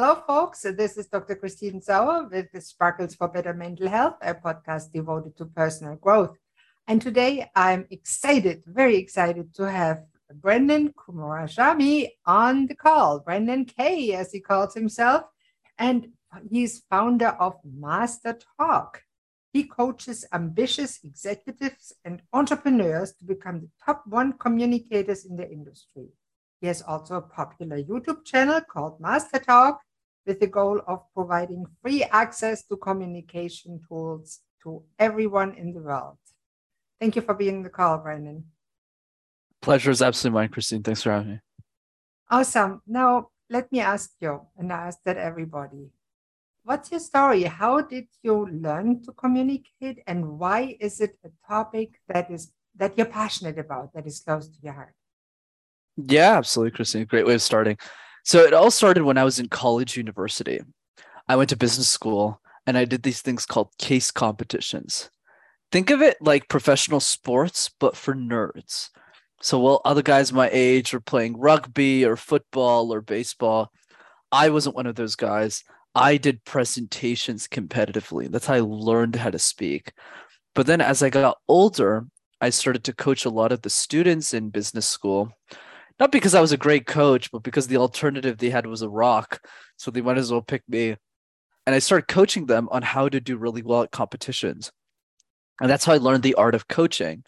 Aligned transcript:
Hello, 0.00 0.22
folks. 0.28 0.62
This 0.62 0.96
is 0.96 1.08
Dr. 1.08 1.34
Christine 1.34 1.82
Sauer 1.82 2.28
with 2.30 2.52
the 2.52 2.60
Sparkles 2.60 3.16
for 3.16 3.26
Better 3.26 3.52
Mental 3.52 3.88
Health, 3.88 4.14
a 4.22 4.32
podcast 4.32 4.92
devoted 4.92 5.36
to 5.38 5.46
personal 5.46 5.96
growth. 5.96 6.36
And 6.86 7.02
today 7.02 7.50
I'm 7.56 7.84
excited, 7.90 8.62
very 8.64 8.94
excited 8.96 9.52
to 9.56 9.68
have 9.68 10.04
Brenden 10.32 10.94
Kumarasamy 10.94 12.10
on 12.24 12.68
the 12.68 12.76
call. 12.76 13.24
Brenden 13.24 13.66
K, 13.66 14.12
as 14.14 14.30
he 14.30 14.38
calls 14.38 14.72
himself. 14.72 15.24
And 15.78 16.12
he's 16.48 16.84
founder 16.88 17.30
of 17.30 17.56
Master 17.64 18.38
Talk. 18.56 19.02
He 19.52 19.64
coaches 19.64 20.24
ambitious 20.32 21.00
executives 21.02 21.92
and 22.04 22.22
entrepreneurs 22.32 23.14
to 23.14 23.24
become 23.24 23.62
the 23.62 23.70
top 23.84 24.06
one 24.06 24.34
communicators 24.34 25.24
in 25.24 25.34
the 25.34 25.50
industry. 25.50 26.06
He 26.60 26.68
has 26.68 26.82
also 26.82 27.16
a 27.16 27.22
popular 27.22 27.82
YouTube 27.82 28.24
channel 28.24 28.60
called 28.60 29.00
MasterTalk 29.00 29.78
with 30.28 30.38
the 30.38 30.46
goal 30.46 30.80
of 30.86 31.00
providing 31.14 31.64
free 31.82 32.04
access 32.04 32.62
to 32.66 32.76
communication 32.76 33.80
tools 33.88 34.40
to 34.62 34.84
everyone 34.98 35.54
in 35.54 35.72
the 35.72 35.80
world. 35.80 36.18
Thank 37.00 37.16
you 37.16 37.22
for 37.22 37.34
being 37.34 37.62
the 37.62 37.70
call, 37.70 37.98
Brenden. 37.98 38.42
Pleasure 39.62 39.90
is 39.90 40.02
absolutely 40.02 40.34
mine, 40.38 40.48
Christine. 40.50 40.82
Thanks 40.82 41.02
for 41.02 41.12
having 41.12 41.30
me. 41.30 41.40
Awesome. 42.30 42.82
Now, 42.86 43.30
let 43.48 43.72
me 43.72 43.80
ask 43.80 44.10
you, 44.20 44.42
and 44.58 44.70
I 44.72 44.88
ask 44.88 44.98
that 45.04 45.16
everybody 45.16 45.90
what's 46.64 46.90
your 46.90 47.00
story? 47.00 47.44
How 47.44 47.80
did 47.80 48.08
you 48.22 48.46
learn 48.46 49.02
to 49.04 49.12
communicate, 49.12 50.02
and 50.06 50.38
why 50.38 50.76
is 50.78 51.00
it 51.00 51.16
a 51.24 51.30
topic 51.48 51.98
that 52.08 52.30
is 52.30 52.52
that 52.76 52.92
you're 52.96 53.06
passionate 53.06 53.58
about, 53.58 53.94
that 53.94 54.06
is 54.06 54.20
close 54.20 54.46
to 54.48 54.58
your 54.62 54.74
heart? 54.74 54.94
Yeah, 55.96 56.36
absolutely, 56.36 56.76
Christine. 56.76 57.06
Great 57.06 57.26
way 57.26 57.34
of 57.34 57.42
starting. 57.42 57.78
So 58.28 58.44
it 58.44 58.52
all 58.52 58.70
started 58.70 59.04
when 59.04 59.16
I 59.16 59.24
was 59.24 59.38
in 59.38 59.48
college 59.48 59.96
university. 59.96 60.60
I 61.28 61.36
went 61.36 61.48
to 61.48 61.56
business 61.56 61.88
school 61.88 62.42
and 62.66 62.76
I 62.76 62.84
did 62.84 63.02
these 63.02 63.22
things 63.22 63.46
called 63.46 63.70
case 63.78 64.10
competitions. 64.10 65.08
Think 65.72 65.88
of 65.88 66.02
it 66.02 66.18
like 66.20 66.50
professional 66.50 67.00
sports, 67.00 67.70
but 67.80 67.96
for 67.96 68.14
nerds. 68.14 68.90
So 69.40 69.58
while 69.58 69.80
other 69.82 70.02
guys 70.02 70.30
my 70.30 70.50
age 70.52 70.92
were 70.92 71.00
playing 71.00 71.38
rugby 71.38 72.04
or 72.04 72.16
football 72.16 72.92
or 72.92 73.00
baseball, 73.00 73.72
I 74.30 74.50
wasn't 74.50 74.76
one 74.76 74.86
of 74.86 74.96
those 74.96 75.16
guys. 75.16 75.64
I 75.94 76.18
did 76.18 76.44
presentations 76.44 77.48
competitively. 77.48 78.30
That's 78.30 78.44
how 78.44 78.56
I 78.56 78.60
learned 78.60 79.16
how 79.16 79.30
to 79.30 79.38
speak. 79.38 79.94
But 80.54 80.66
then 80.66 80.82
as 80.82 81.02
I 81.02 81.08
got 81.08 81.38
older, 81.48 82.04
I 82.42 82.50
started 82.50 82.84
to 82.84 82.92
coach 82.92 83.24
a 83.24 83.30
lot 83.30 83.52
of 83.52 83.62
the 83.62 83.70
students 83.70 84.34
in 84.34 84.50
business 84.50 84.86
school. 84.86 85.32
Not 85.98 86.12
because 86.12 86.34
I 86.34 86.40
was 86.40 86.52
a 86.52 86.56
great 86.56 86.86
coach, 86.86 87.30
but 87.32 87.42
because 87.42 87.66
the 87.66 87.76
alternative 87.76 88.38
they 88.38 88.50
had 88.50 88.66
was 88.66 88.82
a 88.82 88.88
rock. 88.88 89.44
So 89.76 89.90
they 89.90 90.00
might 90.00 90.18
as 90.18 90.30
well 90.30 90.42
pick 90.42 90.62
me. 90.68 90.96
And 91.66 91.74
I 91.74 91.80
started 91.80 92.08
coaching 92.08 92.46
them 92.46 92.68
on 92.70 92.82
how 92.82 93.08
to 93.08 93.20
do 93.20 93.36
really 93.36 93.62
well 93.62 93.82
at 93.82 93.90
competitions. 93.90 94.72
And 95.60 95.68
that's 95.68 95.84
how 95.84 95.92
I 95.92 95.98
learned 95.98 96.22
the 96.22 96.36
art 96.36 96.54
of 96.54 96.68
coaching. 96.68 97.24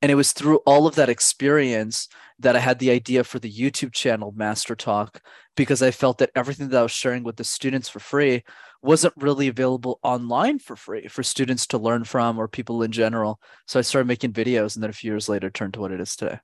And 0.00 0.10
it 0.10 0.14
was 0.14 0.32
through 0.32 0.58
all 0.58 0.86
of 0.86 0.94
that 0.94 1.08
experience 1.08 2.08
that 2.38 2.56
I 2.56 2.60
had 2.60 2.78
the 2.78 2.90
idea 2.90 3.24
for 3.24 3.38
the 3.38 3.52
YouTube 3.52 3.92
channel 3.92 4.32
MasterTalk 4.32 5.18
because 5.56 5.82
I 5.82 5.90
felt 5.90 6.18
that 6.18 6.30
everything 6.34 6.68
that 6.68 6.78
I 6.78 6.82
was 6.82 6.92
sharing 6.92 7.24
with 7.24 7.36
the 7.36 7.44
students 7.44 7.88
for 7.88 7.98
free 7.98 8.44
wasn't 8.82 9.14
really 9.16 9.48
available 9.48 9.98
online 10.02 10.58
for 10.58 10.74
free 10.74 11.06
for 11.08 11.22
students 11.22 11.66
to 11.68 11.78
learn 11.78 12.04
from 12.04 12.38
or 12.38 12.48
people 12.48 12.82
in 12.82 12.92
general. 12.92 13.40
So 13.66 13.78
I 13.78 13.82
started 13.82 14.08
making 14.08 14.32
videos 14.32 14.74
and 14.74 14.82
then 14.82 14.90
a 14.90 14.94
few 14.94 15.10
years 15.10 15.28
later 15.28 15.50
turned 15.50 15.74
to 15.74 15.80
what 15.80 15.92
it 15.92 16.00
is 16.00 16.16
today. 16.16 16.38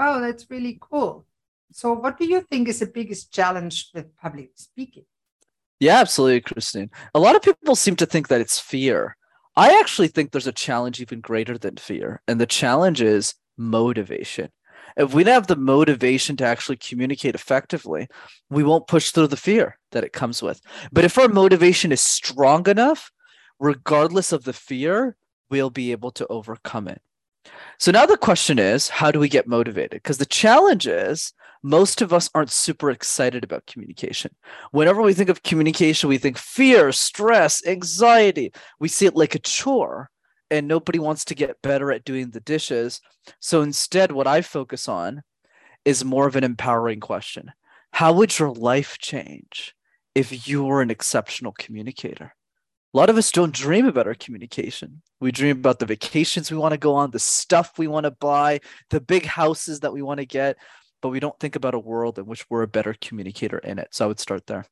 Wow, 0.00 0.20
that's 0.20 0.46
really 0.48 0.78
cool. 0.80 1.26
So, 1.72 1.92
what 1.92 2.18
do 2.18 2.24
you 2.24 2.40
think 2.40 2.68
is 2.68 2.78
the 2.78 2.86
biggest 2.86 3.34
challenge 3.34 3.90
with 3.94 4.16
public 4.16 4.52
speaking? 4.54 5.04
Yeah, 5.78 5.98
absolutely, 5.98 6.40
Christine. 6.40 6.90
A 7.14 7.20
lot 7.20 7.36
of 7.36 7.42
people 7.42 7.76
seem 7.76 7.96
to 7.96 8.06
think 8.06 8.28
that 8.28 8.40
it's 8.40 8.58
fear. 8.58 9.18
I 9.56 9.78
actually 9.78 10.08
think 10.08 10.30
there's 10.30 10.46
a 10.46 10.52
challenge 10.52 11.02
even 11.02 11.20
greater 11.20 11.58
than 11.58 11.76
fear. 11.76 12.22
And 12.26 12.40
the 12.40 12.46
challenge 12.46 13.02
is 13.02 13.34
motivation. 13.58 14.48
If 14.96 15.12
we 15.12 15.22
don't 15.22 15.34
have 15.34 15.48
the 15.48 15.56
motivation 15.56 16.34
to 16.38 16.46
actually 16.46 16.78
communicate 16.78 17.34
effectively, 17.34 18.08
we 18.48 18.62
won't 18.62 18.88
push 18.88 19.10
through 19.10 19.26
the 19.26 19.36
fear 19.36 19.78
that 19.92 20.02
it 20.02 20.14
comes 20.14 20.42
with. 20.42 20.62
But 20.90 21.04
if 21.04 21.18
our 21.18 21.28
motivation 21.28 21.92
is 21.92 22.00
strong 22.00 22.66
enough, 22.70 23.10
regardless 23.58 24.32
of 24.32 24.44
the 24.44 24.54
fear, 24.54 25.18
we'll 25.50 25.68
be 25.68 25.92
able 25.92 26.10
to 26.12 26.26
overcome 26.28 26.88
it. 26.88 27.02
So 27.78 27.90
now 27.90 28.06
the 28.06 28.16
question 28.16 28.58
is, 28.58 28.88
how 28.88 29.10
do 29.10 29.18
we 29.18 29.28
get 29.28 29.46
motivated? 29.46 30.02
Because 30.02 30.18
the 30.18 30.26
challenge 30.26 30.86
is 30.86 31.32
most 31.62 32.02
of 32.02 32.12
us 32.12 32.30
aren't 32.34 32.50
super 32.50 32.90
excited 32.90 33.44
about 33.44 33.66
communication. 33.66 34.34
Whenever 34.70 35.02
we 35.02 35.14
think 35.14 35.28
of 35.28 35.42
communication, 35.42 36.08
we 36.08 36.18
think 36.18 36.38
fear, 36.38 36.92
stress, 36.92 37.66
anxiety. 37.66 38.52
We 38.78 38.88
see 38.88 39.06
it 39.06 39.16
like 39.16 39.34
a 39.34 39.38
chore, 39.38 40.10
and 40.50 40.66
nobody 40.66 40.98
wants 40.98 41.24
to 41.26 41.34
get 41.34 41.62
better 41.62 41.92
at 41.92 42.04
doing 42.04 42.30
the 42.30 42.40
dishes. 42.40 43.00
So 43.40 43.62
instead, 43.62 44.12
what 44.12 44.26
I 44.26 44.40
focus 44.40 44.88
on 44.88 45.22
is 45.84 46.04
more 46.04 46.26
of 46.26 46.36
an 46.36 46.44
empowering 46.44 47.00
question 47.00 47.52
How 47.92 48.12
would 48.14 48.38
your 48.38 48.52
life 48.52 48.98
change 48.98 49.74
if 50.14 50.48
you 50.48 50.64
were 50.64 50.82
an 50.82 50.90
exceptional 50.90 51.52
communicator? 51.58 52.34
A 52.92 52.96
lot 52.96 53.08
of 53.08 53.16
us 53.16 53.30
don't 53.30 53.54
dream 53.54 53.86
about 53.86 54.08
our 54.08 54.14
communication. 54.14 55.02
We 55.20 55.30
dream 55.30 55.58
about 55.58 55.78
the 55.78 55.86
vacations 55.86 56.50
we 56.50 56.58
want 56.58 56.72
to 56.72 56.78
go 56.78 56.94
on, 56.94 57.12
the 57.12 57.20
stuff 57.20 57.78
we 57.78 57.86
want 57.86 58.02
to 58.04 58.10
buy, 58.10 58.60
the 58.88 59.00
big 59.00 59.24
houses 59.24 59.78
that 59.80 59.92
we 59.92 60.02
want 60.02 60.18
to 60.18 60.26
get, 60.26 60.56
but 61.00 61.10
we 61.10 61.20
don't 61.20 61.38
think 61.38 61.54
about 61.54 61.74
a 61.74 61.78
world 61.78 62.18
in 62.18 62.26
which 62.26 62.50
we're 62.50 62.62
a 62.62 62.68
better 62.68 62.96
communicator 63.00 63.58
in 63.58 63.78
it. 63.78 63.88
So 63.92 64.04
I 64.04 64.08
would 64.08 64.18
start 64.18 64.46
there. 64.48 64.66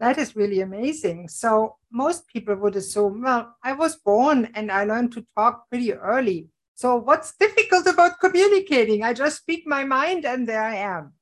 That 0.00 0.16
is 0.16 0.34
really 0.34 0.62
amazing. 0.62 1.28
So 1.28 1.76
most 1.92 2.26
people 2.26 2.56
would 2.56 2.74
assume, 2.74 3.22
well, 3.22 3.54
I 3.62 3.74
was 3.74 3.96
born 3.96 4.50
and 4.54 4.72
I 4.72 4.84
learned 4.84 5.12
to 5.12 5.26
talk 5.36 5.68
pretty 5.68 5.92
early. 5.92 6.48
So 6.74 6.96
what's 6.96 7.36
difficult 7.36 7.86
about 7.86 8.18
communicating? 8.18 9.02
I 9.02 9.12
just 9.12 9.38
speak 9.38 9.64
my 9.66 9.84
mind 9.84 10.24
and 10.24 10.48
there 10.48 10.62
I 10.62 10.76
am. 10.76 11.12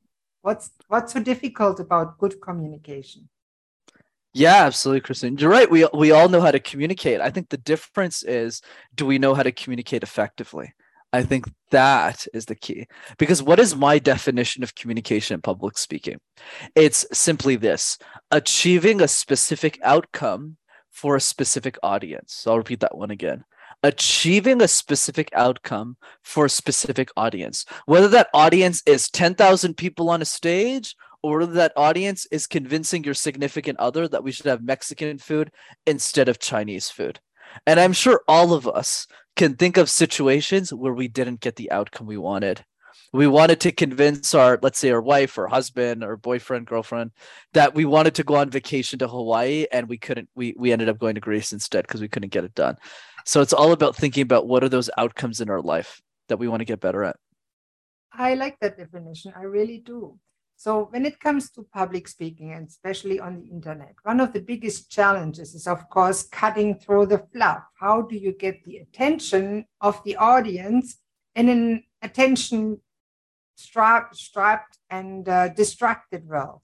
What's 0.42 0.70
what's 0.88 1.12
so 1.12 1.20
difficult 1.20 1.80
about 1.80 2.18
good 2.18 2.40
communication? 2.40 3.28
Yeah, 4.34 4.64
absolutely, 4.64 5.02
Christine. 5.02 5.36
You're 5.36 5.50
right. 5.50 5.70
We 5.70 5.86
we 5.92 6.10
all 6.12 6.28
know 6.28 6.40
how 6.40 6.50
to 6.50 6.60
communicate. 6.60 7.20
I 7.20 7.30
think 7.30 7.50
the 7.50 7.58
difference 7.58 8.22
is 8.22 8.62
do 8.94 9.04
we 9.04 9.18
know 9.18 9.34
how 9.34 9.42
to 9.42 9.52
communicate 9.52 10.02
effectively? 10.02 10.72
I 11.12 11.22
think 11.22 11.44
that 11.70 12.26
is 12.32 12.46
the 12.46 12.54
key. 12.54 12.86
Because 13.18 13.42
what 13.42 13.60
is 13.60 13.76
my 13.76 13.98
definition 13.98 14.62
of 14.62 14.74
communication 14.74 15.34
and 15.34 15.42
public 15.44 15.76
speaking? 15.76 16.18
It's 16.74 17.04
simply 17.12 17.56
this 17.56 17.98
achieving 18.30 19.02
a 19.02 19.08
specific 19.08 19.78
outcome 19.84 20.56
for 20.90 21.16
a 21.16 21.20
specific 21.20 21.76
audience. 21.82 22.32
So 22.32 22.52
I'll 22.52 22.58
repeat 22.58 22.80
that 22.80 22.96
one 22.96 23.10
again. 23.10 23.44
Achieving 23.82 24.62
a 24.62 24.68
specific 24.68 25.28
outcome 25.34 25.96
for 26.22 26.46
a 26.46 26.50
specific 26.50 27.10
audience, 27.16 27.66
whether 27.84 28.08
that 28.08 28.28
audience 28.32 28.82
is 28.86 29.10
10,000 29.10 29.76
people 29.76 30.08
on 30.08 30.22
a 30.22 30.26
stage 30.26 30.94
or 31.22 31.46
that 31.46 31.72
audience 31.76 32.26
is 32.26 32.46
convincing 32.46 33.04
your 33.04 33.14
significant 33.14 33.78
other 33.78 34.08
that 34.08 34.24
we 34.24 34.32
should 34.32 34.46
have 34.46 34.62
Mexican 34.62 35.18
food 35.18 35.50
instead 35.86 36.28
of 36.28 36.38
Chinese 36.38 36.90
food. 36.90 37.20
And 37.66 37.78
I'm 37.78 37.92
sure 37.92 38.22
all 38.26 38.52
of 38.52 38.66
us 38.66 39.06
can 39.36 39.56
think 39.56 39.76
of 39.76 39.88
situations 39.88 40.72
where 40.72 40.92
we 40.92 41.08
didn't 41.08 41.40
get 41.40 41.56
the 41.56 41.70
outcome 41.70 42.06
we 42.06 42.16
wanted. 42.16 42.64
We 43.12 43.26
wanted 43.26 43.60
to 43.60 43.72
convince 43.72 44.34
our, 44.34 44.58
let's 44.62 44.78
say, 44.78 44.90
our 44.90 45.00
wife 45.00 45.36
or 45.36 45.46
husband 45.46 46.02
or 46.02 46.16
boyfriend, 46.16 46.66
girlfriend, 46.66 47.12
that 47.52 47.74
we 47.74 47.84
wanted 47.84 48.14
to 48.16 48.24
go 48.24 48.36
on 48.36 48.50
vacation 48.50 48.98
to 49.00 49.08
Hawaii 49.08 49.66
and 49.70 49.88
we 49.88 49.98
couldn't, 49.98 50.28
we, 50.34 50.54
we 50.58 50.72
ended 50.72 50.88
up 50.88 50.98
going 50.98 51.14
to 51.14 51.20
Greece 51.20 51.52
instead 51.52 51.86
because 51.86 52.00
we 52.00 52.08
couldn't 52.08 52.32
get 52.32 52.44
it 52.44 52.54
done. 52.54 52.76
So 53.26 53.40
it's 53.40 53.52
all 53.52 53.72
about 53.72 53.96
thinking 53.96 54.22
about 54.22 54.48
what 54.48 54.64
are 54.64 54.68
those 54.68 54.90
outcomes 54.96 55.40
in 55.40 55.50
our 55.50 55.60
life 55.60 56.00
that 56.28 56.38
we 56.38 56.48
want 56.48 56.60
to 56.60 56.66
get 56.66 56.80
better 56.80 57.04
at. 57.04 57.16
I 58.12 58.34
like 58.34 58.58
that 58.60 58.76
definition. 58.76 59.32
I 59.36 59.42
really 59.42 59.78
do. 59.78 60.18
So 60.62 60.84
when 60.90 61.04
it 61.04 61.18
comes 61.18 61.50
to 61.54 61.66
public 61.74 62.06
speaking, 62.06 62.52
and 62.52 62.68
especially 62.68 63.18
on 63.18 63.40
the 63.40 63.48
internet, 63.50 63.96
one 64.04 64.20
of 64.20 64.32
the 64.32 64.40
biggest 64.40 64.88
challenges 64.88 65.56
is, 65.56 65.66
of 65.66 65.90
course, 65.90 66.22
cutting 66.22 66.76
through 66.76 67.06
the 67.06 67.26
fluff. 67.32 67.64
How 67.80 68.02
do 68.02 68.16
you 68.16 68.32
get 68.32 68.62
the 68.64 68.76
attention 68.76 69.64
of 69.80 70.00
the 70.04 70.14
audience 70.14 71.00
in 71.34 71.48
an 71.48 71.82
attention 72.00 72.78
strapped, 73.56 74.14
strapped 74.14 74.78
and 74.88 75.28
uh, 75.28 75.48
distracted 75.48 76.28
world? 76.28 76.60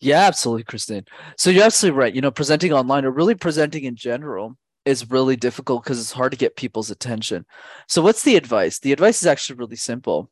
Yeah, 0.00 0.22
absolutely, 0.22 0.64
Christine. 0.64 1.04
So 1.36 1.50
you're 1.50 1.62
absolutely 1.62 1.96
right. 1.96 2.12
You 2.12 2.22
know, 2.22 2.32
presenting 2.32 2.72
online 2.72 3.04
or 3.04 3.12
really 3.12 3.36
presenting 3.36 3.84
in 3.84 3.94
general 3.94 4.56
is 4.84 5.10
really 5.10 5.36
difficult 5.36 5.84
because 5.84 6.00
it's 6.00 6.12
hard 6.12 6.32
to 6.32 6.38
get 6.38 6.56
people's 6.56 6.90
attention. 6.90 7.44
So 7.86 8.02
what's 8.02 8.22
the 8.22 8.36
advice? 8.36 8.78
The 8.78 8.92
advice 8.92 9.20
is 9.20 9.26
actually 9.26 9.56
really 9.56 9.76
simple 9.76 10.30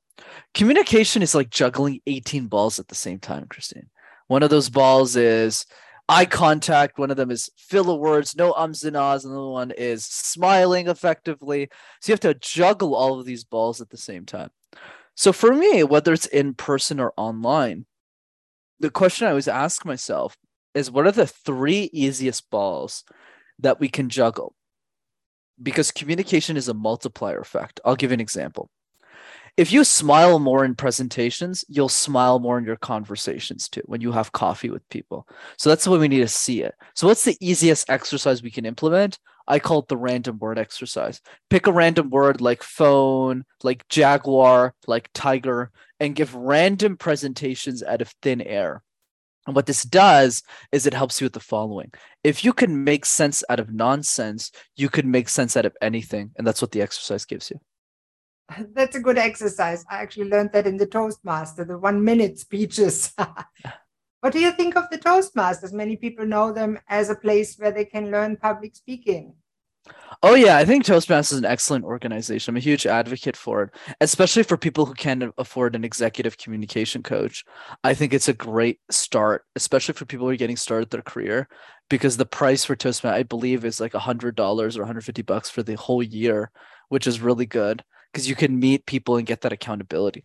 Communication 0.55 1.23
is 1.23 1.35
like 1.35 1.51
juggling 1.51 2.01
18 2.07 2.47
balls 2.47 2.79
at 2.79 2.89
the 2.89 2.95
same 2.95 3.19
time, 3.19 3.47
Christine. 3.49 3.89
One 4.29 4.43
of 4.43 4.51
those 4.51 4.71
balls 4.71 5.17
is 5.17 5.67
eye 6.09 6.25
contact. 6.25 6.99
One 6.99 7.11
of 7.11 7.17
them 7.17 7.31
is 7.31 7.51
filler 7.57 7.97
words, 7.97 8.37
no 8.37 8.53
ums 8.55 8.85
and 8.85 8.97
ahs. 8.97 9.25
Another 9.25 9.49
one 9.49 9.71
is 9.73 10.05
smiling 10.05 10.89
effectively. 10.89 11.69
So 12.01 12.11
you 12.11 12.13
have 12.15 12.21
to 12.21 12.35
juggle 12.35 12.95
all 12.95 13.19
of 13.19 13.27
these 13.27 13.45
balls 13.45 13.81
at 13.81 13.91
the 13.91 13.97
same 13.97 14.25
time. 14.25 14.51
So 15.15 15.33
for 15.33 15.53
me, 15.53 15.83
whether 15.83 16.13
it's 16.13 16.27
in 16.27 16.55
person 16.55 17.01
or 17.01 17.13
online, 17.17 17.87
the 18.81 18.91
question 18.91 19.27
I 19.27 19.31
always 19.31 19.49
ask 19.49 19.85
myself 19.85 20.37
is 20.75 20.91
what 20.91 21.07
are 21.07 21.13
the 21.13 21.27
three 21.27 21.89
easiest 21.93 22.51
balls 22.51 23.05
that 23.61 23.81
we 23.81 23.89
can 23.89 24.09
juggle? 24.09 24.55
Because 25.63 25.91
communication 25.91 26.57
is 26.57 26.69
a 26.69 26.75
multiplier 26.75 27.41
effect. 27.41 27.81
I'll 27.85 27.97
give 27.97 28.11
you 28.11 28.15
an 28.15 28.21
example. 28.21 28.71
If 29.57 29.73
you 29.73 29.85
smile 29.85 30.39
more 30.39 30.67
in 30.67 30.75
presentations, 30.75 31.65
you'll 31.67 31.89
smile 31.89 32.39
more 32.39 32.59
in 32.59 32.65
your 32.67 32.77
conversations 32.77 33.71
too 33.71 33.81
when 33.87 34.03
you 34.03 34.13
have 34.13 34.33
coffee 34.33 34.69
with 34.69 34.87
people. 34.91 35.27
So 35.57 35.71
that's 35.71 35.85
the 35.85 35.91
way 35.91 35.99
we 35.99 36.09
need 36.09 36.21
to 36.21 36.29
see 36.29 36.63
it. 36.63 36.75
So, 36.95 37.07
what's 37.07 37.25
the 37.25 37.39
easiest 37.41 37.89
exercise 37.89 38.43
we 38.43 38.51
can 38.51 38.67
implement? 38.67 39.19
I 39.49 39.59
call 39.59 39.79
it 39.79 39.89
the 39.89 39.97
random 39.97 40.39
word 40.39 40.59
exercise. 40.59 41.23
Pick 41.49 41.67
a 41.67 41.73
random 41.73 42.11
word 42.11 42.41
like 42.41 42.63
phone, 42.63 43.45
like 43.63 43.89
jaguar, 43.89 44.75
like 44.87 45.09
tiger, 45.15 45.71
and 46.01 46.15
give 46.15 46.35
random 46.35 46.97
presentations 46.97 47.83
out 47.83 48.03
of 48.03 48.13
thin 48.23 48.43
air. 48.43 48.83
And 49.47 49.55
what 49.55 49.67
this 49.67 49.85
does 49.85 50.43
is 50.73 50.87
it 50.87 50.95
helps 50.95 51.21
you 51.21 51.27
with 51.27 51.33
the 51.33 51.41
following. 51.41 51.93
If 52.25 52.45
you 52.45 52.53
can 52.53 52.83
make 52.85 53.05
sense 53.07 53.45
out 53.49 53.61
of 53.61 53.73
nonsense, 53.73 54.51
you 54.77 54.89
can 54.89 55.11
make 55.11 55.29
sense 55.29 55.57
out 55.57 55.67
of 55.67 55.77
anything. 55.81 56.33
And 56.37 56.47
that's 56.47 56.61
what 56.61 56.73
the 56.73 56.83
exercise 56.83 57.25
gives 57.25 57.51
you. 57.51 57.61
That's 58.75 58.95
a 58.95 59.01
good 59.01 59.19
exercise. 59.19 59.85
I 59.91 59.97
actually 59.97 60.31
learned 60.31 60.53
that 60.53 60.69
in 60.69 60.77
the 60.77 60.87
Toastmaster, 60.87 61.65
the 61.65 61.79
one 61.79 62.05
minute 62.05 62.39
speeches. 62.39 63.13
what 64.21 64.33
do 64.33 64.39
you 64.39 64.53
think 64.53 64.77
of 64.77 64.89
the 64.91 64.99
Toastmasters? 64.99 65.73
Many 65.73 65.97
people 65.97 66.25
know 66.25 66.53
them 66.53 66.79
as 66.89 67.11
a 67.11 67.17
place 67.17 67.57
where 67.59 67.73
they 67.73 67.85
can 67.85 68.11
learn 68.11 68.37
public 68.37 68.77
speaking. 68.77 69.35
Oh 70.23 70.35
yeah, 70.35 70.57
I 70.57 70.65
think 70.65 70.85
Toastmasters 70.85 71.33
is 71.33 71.39
an 71.39 71.45
excellent 71.45 71.85
organization. 71.85 72.53
I'm 72.53 72.57
a 72.57 72.61
huge 72.61 72.87
advocate 72.87 73.37
for 73.37 73.65
it, 73.65 73.71
especially 74.01 74.43
for 74.43 74.57
people 74.57 74.87
who 74.87 74.95
can't 74.95 75.25
afford 75.39 75.75
an 75.77 75.85
executive 75.85 76.39
communication 76.39 77.03
coach. 77.03 77.45
I 77.85 77.95
think 77.95 78.15
it's 78.15 78.29
a 78.29 78.33
great 78.33 78.81
start, 78.91 79.45
especially 79.57 79.95
for 79.95 80.07
people 80.07 80.27
who 80.27 80.33
are 80.33 80.37
getting 80.37 80.57
started 80.57 80.91
their 80.91 81.03
career, 81.03 81.49
because 81.91 82.17
the 82.17 82.27
price 82.27 82.65
for 82.65 82.75
Toastmasters, 82.77 83.13
I 83.13 83.23
believe, 83.25 83.65
is 83.65 83.81
like 83.81 83.93
hundred 83.93 84.37
dollars 84.37 84.77
or 84.77 84.81
150 84.81 85.23
bucks 85.23 85.51
for 85.51 85.63
the 85.63 85.75
whole 85.75 86.03
year, 86.03 86.51
which 86.89 87.07
is 87.07 87.21
really 87.21 87.47
good 87.47 87.85
because 88.13 88.29
you 88.29 88.35
can 88.35 88.59
meet 88.59 88.87
people 88.87 89.17
and 89.17 89.27
get 89.27 89.43
that 89.43 89.53
accountability. 89.53 90.23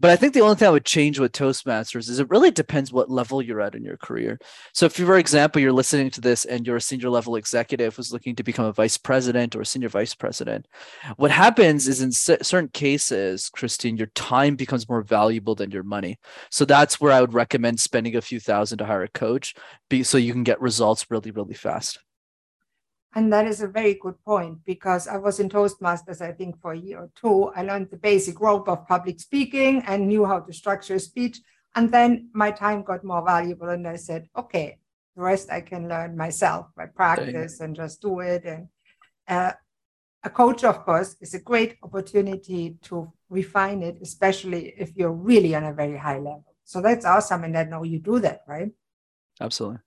But 0.00 0.10
I 0.10 0.16
think 0.16 0.32
the 0.32 0.40
only 0.40 0.56
thing 0.56 0.68
I 0.68 0.72
would 0.72 0.84
change 0.84 1.18
with 1.18 1.32
Toastmasters 1.32 2.08
is 2.08 2.18
it 2.18 2.30
really 2.30 2.50
depends 2.50 2.92
what 2.92 3.10
level 3.10 3.42
you're 3.42 3.60
at 3.60 3.74
in 3.74 3.84
your 3.84 3.96
career. 3.96 4.38
So 4.72 4.86
if, 4.86 4.94
for 4.94 5.18
example, 5.18 5.60
you're 5.60 5.72
listening 5.72 6.10
to 6.10 6.20
this 6.20 6.44
and 6.44 6.66
you're 6.66 6.76
a 6.76 6.80
senior 6.80 7.10
level 7.10 7.36
executive 7.36 7.96
who's 7.96 8.12
looking 8.12 8.36
to 8.36 8.42
become 8.42 8.66
a 8.66 8.72
vice 8.72 8.96
president 8.96 9.54
or 9.54 9.60
a 9.60 9.66
senior 9.66 9.88
vice 9.88 10.14
president, 10.14 10.66
what 11.16 11.30
happens 11.30 11.88
is 11.88 12.00
in 12.00 12.12
certain 12.12 12.68
cases, 12.68 13.50
Christine, 13.50 13.96
your 13.96 14.08
time 14.08 14.56
becomes 14.56 14.88
more 14.88 15.02
valuable 15.02 15.54
than 15.54 15.70
your 15.70 15.82
money. 15.82 16.18
So 16.50 16.64
that's 16.64 17.00
where 17.00 17.12
I 17.12 17.20
would 17.20 17.34
recommend 17.34 17.80
spending 17.80 18.16
a 18.16 18.22
few 18.22 18.40
thousand 18.40 18.78
to 18.78 18.86
hire 18.86 19.02
a 19.02 19.08
coach, 19.08 19.54
be, 19.88 20.02
so 20.02 20.18
you 20.18 20.32
can 20.32 20.44
get 20.44 20.60
results 20.60 21.10
really, 21.10 21.30
really 21.30 21.54
fast. 21.54 21.98
And 23.16 23.32
that 23.32 23.46
is 23.46 23.60
a 23.60 23.68
very 23.68 23.94
good 23.94 24.22
point 24.24 24.58
because 24.64 25.06
I 25.06 25.18
was 25.18 25.38
in 25.38 25.48
Toastmasters, 25.48 26.20
I 26.20 26.32
think, 26.32 26.60
for 26.60 26.72
a 26.72 26.78
year 26.78 26.98
or 26.98 27.10
two. 27.14 27.52
I 27.54 27.62
learned 27.62 27.90
the 27.90 27.96
basic 27.96 28.40
rope 28.40 28.68
of 28.68 28.88
public 28.88 29.20
speaking 29.20 29.82
and 29.86 30.08
knew 30.08 30.24
how 30.24 30.40
to 30.40 30.52
structure 30.52 30.96
a 30.96 31.00
speech. 31.00 31.40
And 31.76 31.92
then 31.92 32.30
my 32.32 32.50
time 32.50 32.82
got 32.82 33.04
more 33.04 33.24
valuable. 33.24 33.68
And 33.68 33.86
I 33.86 33.96
said, 33.96 34.28
okay, 34.36 34.78
the 35.14 35.22
rest 35.22 35.50
I 35.50 35.60
can 35.60 35.88
learn 35.88 36.16
myself 36.16 36.66
by 36.76 36.86
practice 36.86 37.60
and 37.60 37.76
just 37.76 38.02
do 38.02 38.18
it. 38.18 38.44
And 38.44 38.68
uh, 39.28 39.52
a 40.24 40.30
coach, 40.30 40.64
of 40.64 40.84
course, 40.84 41.16
is 41.20 41.34
a 41.34 41.40
great 41.40 41.76
opportunity 41.84 42.78
to 42.82 43.12
refine 43.30 43.82
it, 43.82 43.98
especially 44.02 44.74
if 44.76 44.96
you're 44.96 45.12
really 45.12 45.54
on 45.54 45.64
a 45.64 45.72
very 45.72 45.96
high 45.96 46.18
level. 46.18 46.54
So 46.64 46.80
that's 46.80 47.04
awesome. 47.04 47.44
And 47.44 47.56
I 47.56 47.64
know 47.64 47.84
you 47.84 48.00
do 48.00 48.18
that, 48.20 48.40
right? 48.48 48.70
Absolutely. 49.40 49.80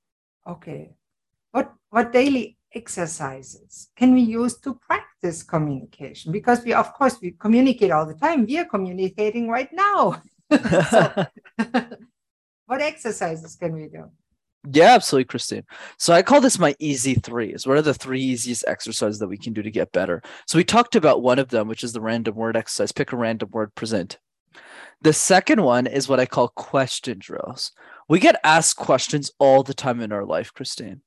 Okay. 0.47 0.93
What 1.51 1.73
what 1.89 2.13
daily 2.13 2.57
exercises 2.73 3.89
can 3.95 4.13
we 4.13 4.21
use 4.21 4.57
to 4.59 4.75
practice 4.75 5.43
communication? 5.43 6.31
Because 6.31 6.63
we, 6.63 6.73
of 6.73 6.93
course, 6.93 7.19
we 7.21 7.31
communicate 7.31 7.91
all 7.91 8.05
the 8.05 8.13
time. 8.13 8.45
We 8.45 8.57
are 8.59 8.65
communicating 8.65 9.47
right 9.49 9.69
now. 9.71 10.21
what 12.65 12.81
exercises 12.81 13.55
can 13.55 13.73
we 13.73 13.87
do? 13.87 14.11
Yeah, 14.69 14.95
absolutely, 14.95 15.25
Christine. 15.25 15.63
So 15.97 16.13
I 16.13 16.21
call 16.21 16.41
this 16.41 16.59
my 16.59 16.75
easy 16.79 17.13
threes. 17.15 17.65
What 17.65 17.77
are 17.77 17.81
the 17.81 17.93
three 17.93 18.21
easiest 18.21 18.65
exercises 18.67 19.19
that 19.19 19.27
we 19.27 19.37
can 19.37 19.53
do 19.53 19.61
to 19.61 19.71
get 19.71 19.93
better? 19.93 20.21
So 20.45 20.57
we 20.57 20.63
talked 20.65 20.95
about 20.95 21.21
one 21.21 21.39
of 21.39 21.49
them, 21.49 21.67
which 21.67 21.83
is 21.83 21.93
the 21.93 22.01
random 22.01 22.35
word 22.35 22.57
exercise. 22.57 22.91
Pick 22.91 23.13
a 23.13 23.17
random 23.17 23.49
word, 23.51 23.73
present. 23.75 24.17
The 25.01 25.13
second 25.13 25.61
one 25.61 25.87
is 25.87 26.09
what 26.09 26.19
I 26.19 26.25
call 26.25 26.49
question 26.49 27.17
drills. 27.19 27.71
We 28.09 28.19
get 28.19 28.39
asked 28.43 28.77
questions 28.77 29.31
all 29.39 29.63
the 29.63 29.75
time 29.75 30.01
in 30.01 30.11
our 30.11 30.25
life, 30.25 30.53
Christine 30.53 31.01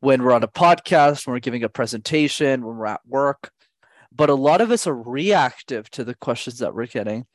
when 0.00 0.22
we're 0.22 0.32
on 0.32 0.42
a 0.42 0.48
podcast, 0.48 1.26
when 1.26 1.34
we're 1.34 1.40
giving 1.40 1.64
a 1.64 1.68
presentation, 1.68 2.64
when 2.64 2.76
we're 2.76 2.86
at 2.86 3.06
work. 3.06 3.50
But 4.12 4.30
a 4.30 4.34
lot 4.34 4.60
of 4.60 4.70
us 4.70 4.86
are 4.86 4.94
reactive 4.94 5.90
to 5.90 6.04
the 6.04 6.14
questions 6.14 6.58
that 6.58 6.74
we're 6.74 6.86
getting, 6.86 7.26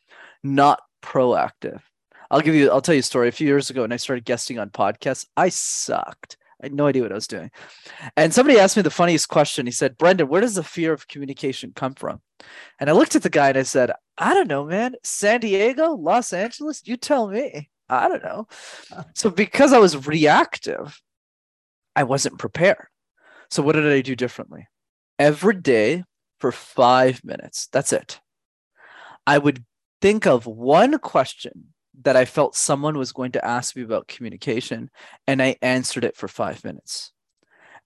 not 0.44 0.81
proactive. 1.01 1.81
I'll 2.30 2.42
give 2.42 2.56
you, 2.56 2.71
I'll 2.71 2.81
tell 2.81 2.95
you 2.95 3.00
a 3.00 3.03
story. 3.03 3.27
A 3.27 3.31
few 3.31 3.48
years 3.48 3.69
ago, 3.69 3.81
when 3.81 3.92
I 3.92 3.98
started 3.98 4.25
guesting 4.25 4.57
on 4.57 4.69
podcasts, 4.69 5.25
I 5.36 5.50
sucked. 5.50 6.38
I 6.62 6.68
had 6.68 6.74
no 6.74 6.88
idea 6.88 7.01
what 7.01 7.12
I 7.12 7.15
was 7.15 7.27
doing. 7.27 7.51
And 8.15 8.33
somebody 8.33 8.59
asked 8.59 8.77
me 8.77 8.83
the 8.83 8.89
funniest 8.89 9.30
question. 9.30 9.65
He 9.65 9.71
said, 9.71 9.98
Brenden, 9.98 10.27
where 10.27 10.42
does 10.42 10.56
the 10.56 10.63
fear 10.63 10.94
of 10.94 11.07
communication 11.07 11.74
come 11.75 11.95
from? 11.95 12.21
And 12.80 12.89
I 12.89 12.94
looked 12.94 13.15
at 13.15 13.24
the 13.24 13.30
guy 13.30 13.50
and 13.50 13.57
I 13.57 13.63
said, 13.63 13.92
I 14.18 14.33
don't 14.33 14.48
know, 14.48 14.65
man. 14.65 14.95
San 15.03 15.39
Diego, 15.39 15.95
Los 15.95 16.31
Angeles, 16.31 16.83
you 16.86 16.98
tell 16.98 17.27
me. 17.27 17.69
I 17.89 18.07
don't 18.07 18.24
know. 18.24 18.48
So 19.15 19.30
because 19.30 19.74
I 19.74 19.80
was 19.80 20.07
reactive, 20.07 21.01
I 21.95 22.03
wasn't 22.03 22.39
prepared. 22.39 22.88
So 23.49 23.61
what 23.61 23.73
did 23.73 23.91
I 23.91 24.01
do 24.01 24.15
differently? 24.15 24.67
Every 25.19 25.55
day 25.55 26.03
for 26.39 26.51
five 26.51 27.23
minutes, 27.23 27.67
that's 27.71 27.93
it. 27.93 28.19
I 29.27 29.38
would 29.38 29.63
think 30.01 30.25
of 30.25 30.47
one 30.47 30.97
question 30.99 31.73
that 32.03 32.15
I 32.15 32.25
felt 32.25 32.55
someone 32.55 32.97
was 32.97 33.11
going 33.11 33.31
to 33.33 33.45
ask 33.45 33.75
me 33.75 33.83
about 33.83 34.07
communication, 34.07 34.89
and 35.27 35.39
I 35.41 35.57
answered 35.61 36.03
it 36.03 36.15
for 36.15 36.27
five 36.27 36.63
minutes. 36.63 37.11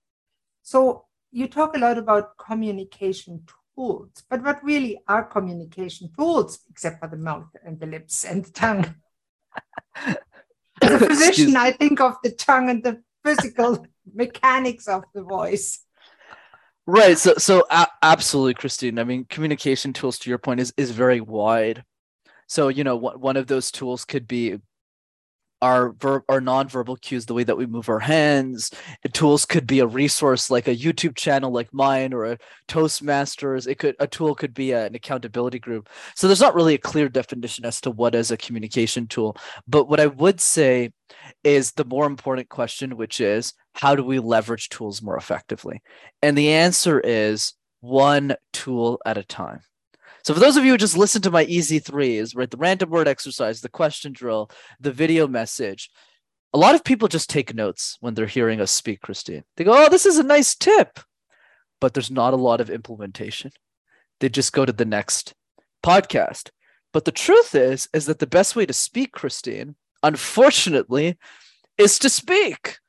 So 0.63 1.05
you 1.31 1.47
talk 1.47 1.75
a 1.75 1.79
lot 1.79 1.97
about 1.97 2.37
communication 2.37 3.45
tools, 3.75 4.23
but 4.29 4.43
what 4.43 4.63
really 4.63 4.99
are 5.07 5.23
communication 5.23 6.09
tools 6.17 6.59
except 6.69 6.99
for 6.99 7.07
the 7.07 7.17
mouth 7.17 7.47
and 7.65 7.79
the 7.79 7.85
lips 7.85 8.25
and 8.25 8.43
the 8.45 8.51
tongue? 8.51 8.95
As 10.81 10.91
a 10.91 10.99
physician, 11.07 11.55
I 11.55 11.71
think 11.71 12.01
of 12.01 12.15
the 12.23 12.31
tongue 12.31 12.69
and 12.69 12.83
the 12.83 13.01
physical 13.23 13.85
mechanics 14.13 14.87
of 14.87 15.03
the 15.13 15.23
voice. 15.23 15.83
Right. 16.85 17.17
So, 17.17 17.33
so 17.37 17.65
uh, 17.69 17.85
absolutely, 18.01 18.53
Christine. 18.53 18.97
I 18.97 19.03
mean, 19.03 19.25
communication 19.25 19.91
tools, 19.91 20.17
to 20.19 20.29
your 20.29 20.37
point, 20.37 20.61
is 20.61 20.73
is 20.77 20.91
very 20.91 21.19
wide. 21.19 21.83
So, 22.47 22.69
you 22.69 22.83
know, 22.83 22.95
one 22.95 23.37
of 23.37 23.47
those 23.47 23.71
tools 23.71 24.05
could 24.05 24.27
be 24.27 24.57
our 25.61 25.91
verb 25.93 26.23
our 26.29 26.39
nonverbal 26.39 27.01
cues 27.01 27.25
the 27.25 27.33
way 27.33 27.43
that 27.43 27.57
we 27.57 27.65
move 27.65 27.89
our 27.89 27.99
hands. 27.99 28.71
Tools 29.13 29.45
could 29.45 29.65
be 29.65 29.79
a 29.79 29.87
resource 29.87 30.51
like 30.51 30.67
a 30.67 30.75
youtube 30.75 31.15
channel 31.15 31.51
like 31.51 31.73
mine 31.73 32.13
or 32.13 32.25
a 32.25 32.37
toastmasters. 32.67 33.67
It 33.67 33.79
could 33.79 33.95
a 33.99 34.07
tool 34.07 34.35
could 34.35 34.53
be 34.53 34.71
an 34.71 34.95
accountability 34.95 35.59
group. 35.59 35.89
So 36.15 36.27
there's 36.27 36.41
not 36.41 36.55
really 36.55 36.75
a 36.75 36.79
clear 36.79 37.09
definition 37.09 37.65
as 37.65 37.81
to 37.81 37.91
what 37.91 38.15
is 38.15 38.31
a 38.31 38.37
communication 38.37 39.07
tool. 39.07 39.35
But 39.67 39.89
what 39.89 39.99
i 39.99 40.07
would 40.07 40.39
say 40.39 40.91
is 41.43 41.71
the 41.71 41.85
more 41.85 42.05
important 42.05 42.49
question 42.49 42.97
which 42.97 43.19
is 43.19 43.53
how 43.73 43.95
do 43.95 44.03
we 44.03 44.19
leverage 44.19 44.69
tools 44.69 45.01
more 45.01 45.17
effectively? 45.17 45.81
And 46.21 46.37
the 46.37 46.49
answer 46.49 46.99
is 46.99 47.53
one 47.79 48.35
tool 48.53 48.99
at 49.05 49.17
a 49.17 49.23
time 49.23 49.61
So 50.27 50.33
for 50.33 50.41
those 50.41 50.57
of 50.57 50.65
you 50.65 50.71
who 50.71 50.77
just 50.77 50.97
listen 50.97 51.21
to 51.21 51.31
my 51.31 51.45
easy 51.45 51.79
threes, 51.79 52.35
right, 52.35 52.51
the 52.51 52.57
random 52.57 52.89
word 52.89 53.07
exercise, 53.07 53.61
the 53.61 53.69
question 53.69 54.11
drill, 54.11 54.51
the 54.77 54.91
video 54.91 55.25
message, 55.25 55.89
a 56.53 56.57
lot 56.57 56.75
of 56.75 56.83
people 56.83 57.07
just 57.07 57.29
take 57.29 57.55
notes 57.55 57.95
when 58.01 58.13
they're 58.13 58.25
hearing 58.25 58.59
us 58.59 58.69
speak, 58.69 58.99
Christine. 58.99 59.45
They 59.55 59.63
go, 59.63 59.71
"Oh, 59.71 59.87
this 59.87 60.05
is 60.05 60.17
a 60.17 60.23
nice 60.23 60.53
tip," 60.53 60.99
but 61.79 61.93
there's 61.93 62.11
not 62.11 62.33
a 62.33 62.35
lot 62.35 62.59
of 62.59 62.69
implementation. 62.69 63.51
They 64.19 64.27
just 64.27 64.51
go 64.51 64.65
to 64.65 64.73
the 64.73 64.83
next 64.83 65.33
podcast. 65.81 66.49
But 66.91 67.05
the 67.05 67.13
truth 67.13 67.55
is, 67.55 67.87
is 67.93 68.05
that 68.07 68.19
the 68.19 68.27
best 68.27 68.53
way 68.53 68.65
to 68.65 68.73
speak, 68.73 69.13
Christine, 69.13 69.77
unfortunately, 70.03 71.17
is 71.77 71.97
to 71.99 72.09
speak. 72.09 72.79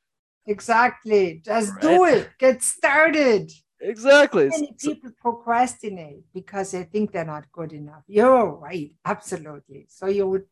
Exactly. 0.45 1.41
Just 1.45 1.71
right? 1.75 1.81
do 1.81 2.03
it. 2.03 2.31
Get 2.37 2.61
started. 2.61 3.49
Exactly. 3.81 4.49
Many 4.49 4.75
people 4.77 5.11
procrastinate 5.21 6.23
because 6.33 6.71
they 6.71 6.83
think 6.83 7.11
they're 7.11 7.25
not 7.25 7.51
good 7.51 7.71
enough. 7.71 8.03
You're 8.07 8.45
right. 8.45 8.91
Absolutely. 9.05 9.85
So 9.89 10.07
you 10.07 10.27
would 10.27 10.45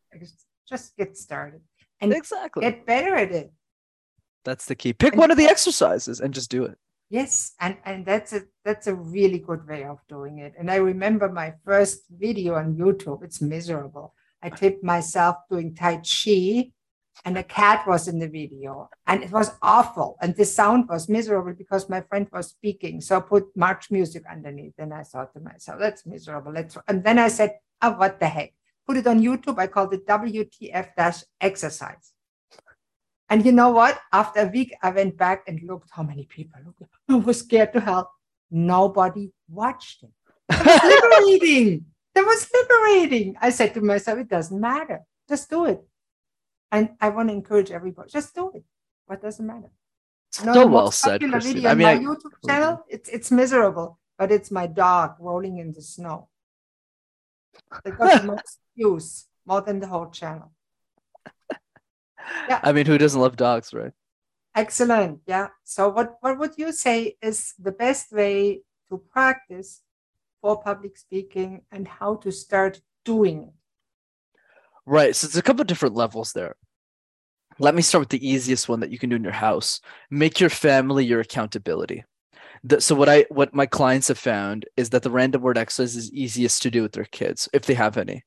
just 0.68 0.96
get 0.96 1.16
started 1.16 1.60
and 2.00 2.12
exactly 2.12 2.62
get 2.62 2.86
better 2.86 3.14
at 3.14 3.32
it. 3.32 3.52
That's 4.44 4.66
the 4.66 4.74
key. 4.74 4.92
Pick 4.92 5.12
and 5.12 5.20
one 5.20 5.30
of 5.30 5.36
the 5.36 5.46
exercises 5.46 6.20
and 6.20 6.32
just 6.32 6.50
do 6.50 6.64
it. 6.64 6.78
Yes, 7.10 7.54
and 7.60 7.76
and 7.84 8.04
that's 8.04 8.32
a 8.34 8.42
that's 8.64 8.86
a 8.86 8.94
really 8.94 9.38
good 9.38 9.66
way 9.66 9.84
of 9.84 9.98
doing 10.08 10.38
it. 10.38 10.54
And 10.58 10.70
I 10.70 10.76
remember 10.76 11.30
my 11.30 11.54
first 11.64 12.02
video 12.10 12.54
on 12.54 12.76
YouTube. 12.76 13.22
It's 13.22 13.40
miserable. 13.40 14.14
I 14.42 14.50
taped 14.50 14.84
myself 14.84 15.36
doing 15.50 15.74
Tai 15.74 15.96
Chi 15.96 16.70
and 17.24 17.36
a 17.36 17.42
cat 17.42 17.86
was 17.86 18.08
in 18.08 18.18
the 18.18 18.28
video. 18.28 18.88
And 19.06 19.22
it 19.22 19.30
was 19.30 19.52
awful. 19.62 20.16
And 20.20 20.36
the 20.36 20.44
sound 20.44 20.88
was 20.88 21.08
miserable 21.08 21.52
because 21.52 21.88
my 21.88 22.00
friend 22.02 22.26
was 22.32 22.48
speaking. 22.48 23.00
So 23.00 23.16
i 23.18 23.20
put 23.20 23.56
march 23.56 23.90
music 23.90 24.24
underneath 24.30 24.74
and 24.78 24.94
i 24.94 25.02
thought 25.02 25.32
to 25.34 25.40
myself 25.40 25.80
that's 25.80 26.06
miserable. 26.06 26.52
Let's 26.52 26.76
and 26.86 27.02
then 27.04 27.18
i 27.18 27.28
said 27.28 27.58
oh 27.82 27.92
what 27.92 28.20
the 28.20 28.26
heck? 28.26 28.54
Put 28.86 28.96
it 28.96 29.06
on 29.06 29.20
youtube. 29.20 29.58
I 29.58 29.66
called 29.66 29.94
it 29.94 30.06
wtf 30.06 30.88
dash 30.96 31.22
exercise. 31.40 32.12
And 33.30 33.44
you 33.44 33.52
know 33.52 33.70
what? 33.70 33.98
After 34.12 34.40
a 34.40 34.46
week 34.46 34.74
i 34.82 34.90
went 34.90 35.16
back 35.16 35.44
and 35.46 35.60
looked 35.62 35.90
how 35.90 36.02
many 36.02 36.24
people 36.24 36.60
looked 36.64 36.82
i 37.08 37.14
was 37.14 37.40
scared 37.40 37.72
to 37.74 37.80
hell. 37.80 38.10
Nobody 38.50 39.32
watched 39.50 40.04
it. 40.04 40.10
It 40.50 41.02
liberating. 41.38 41.84
It 42.14 42.26
was 42.26 42.50
liberating. 42.52 43.36
I 43.40 43.50
said 43.50 43.74
to 43.74 43.80
myself 43.80 44.18
it 44.18 44.28
doesn't 44.28 44.58
matter. 44.58 45.00
Just 45.28 45.50
do 45.50 45.66
it 45.66 45.82
and 46.70 46.90
I 47.00 47.08
want 47.08 47.28
to 47.28 47.34
encourage 47.34 47.70
everybody, 47.70 48.10
just 48.10 48.34
do 48.34 48.50
it. 48.54 48.64
What 49.06 49.22
doesn't 49.22 49.46
matter? 49.46 49.70
No, 50.44 50.52
so 50.52 50.66
well 50.66 50.90
said, 50.90 51.20
Christine. 51.20 51.66
I 51.66 51.74
mean, 51.74 51.86
my 51.86 51.92
I, 51.92 51.98
YouTube 51.98 52.32
channel, 52.46 52.72
mm-hmm. 52.74 52.94
it's 52.94 53.08
it's 53.08 53.30
miserable, 53.30 53.98
but 54.18 54.30
it's 54.30 54.50
my 54.50 54.66
dog 54.66 55.14
rolling 55.18 55.58
in 55.58 55.72
the 55.72 55.80
snow. 55.80 56.28
They 57.84 57.90
got 57.90 58.20
the 58.20 58.26
most 58.32 58.58
views, 58.76 59.26
more 59.46 59.62
than 59.62 59.80
the 59.80 59.86
whole 59.86 60.10
channel. 60.10 60.52
Yeah. 62.48 62.60
I 62.62 62.72
mean, 62.72 62.86
who 62.86 62.98
doesn't 62.98 63.20
love 63.20 63.36
dogs, 63.36 63.72
right? 63.72 63.92
Excellent. 64.54 65.20
Yeah. 65.26 65.48
So, 65.64 65.88
what 65.88 66.16
what 66.20 66.38
would 66.38 66.54
you 66.56 66.72
say 66.72 67.16
is 67.22 67.54
the 67.58 67.72
best 67.72 68.12
way 68.12 68.62
to 68.88 68.98
practice 68.98 69.82
for 70.40 70.60
public 70.60 70.98
speaking 70.98 71.62
and 71.70 71.88
how 71.88 72.16
to 72.16 72.30
start 72.30 72.80
doing 73.04 73.44
it? 73.44 73.57
Right. 74.88 75.14
So 75.14 75.26
there's 75.26 75.36
a 75.36 75.42
couple 75.42 75.60
of 75.60 75.66
different 75.66 75.96
levels 75.96 76.32
there. 76.32 76.54
Let 77.58 77.74
me 77.74 77.82
start 77.82 78.00
with 78.00 78.08
the 78.08 78.26
easiest 78.26 78.70
one 78.70 78.80
that 78.80 78.90
you 78.90 78.98
can 78.98 79.10
do 79.10 79.16
in 79.16 79.22
your 79.22 79.34
house. 79.34 79.82
Make 80.10 80.40
your 80.40 80.48
family 80.48 81.04
your 81.04 81.20
accountability. 81.20 82.04
The, 82.64 82.80
so 82.80 82.94
what 82.94 83.10
I 83.10 83.26
what 83.28 83.52
my 83.54 83.66
clients 83.66 84.08
have 84.08 84.18
found 84.18 84.64
is 84.78 84.88
that 84.90 85.02
the 85.02 85.10
random 85.10 85.42
word 85.42 85.58
exercise 85.58 85.94
is 85.94 86.10
easiest 86.14 86.62
to 86.62 86.70
do 86.70 86.80
with 86.80 86.92
their 86.92 87.04
kids 87.04 87.50
if 87.52 87.66
they 87.66 87.74
have 87.74 87.98
any 87.98 88.24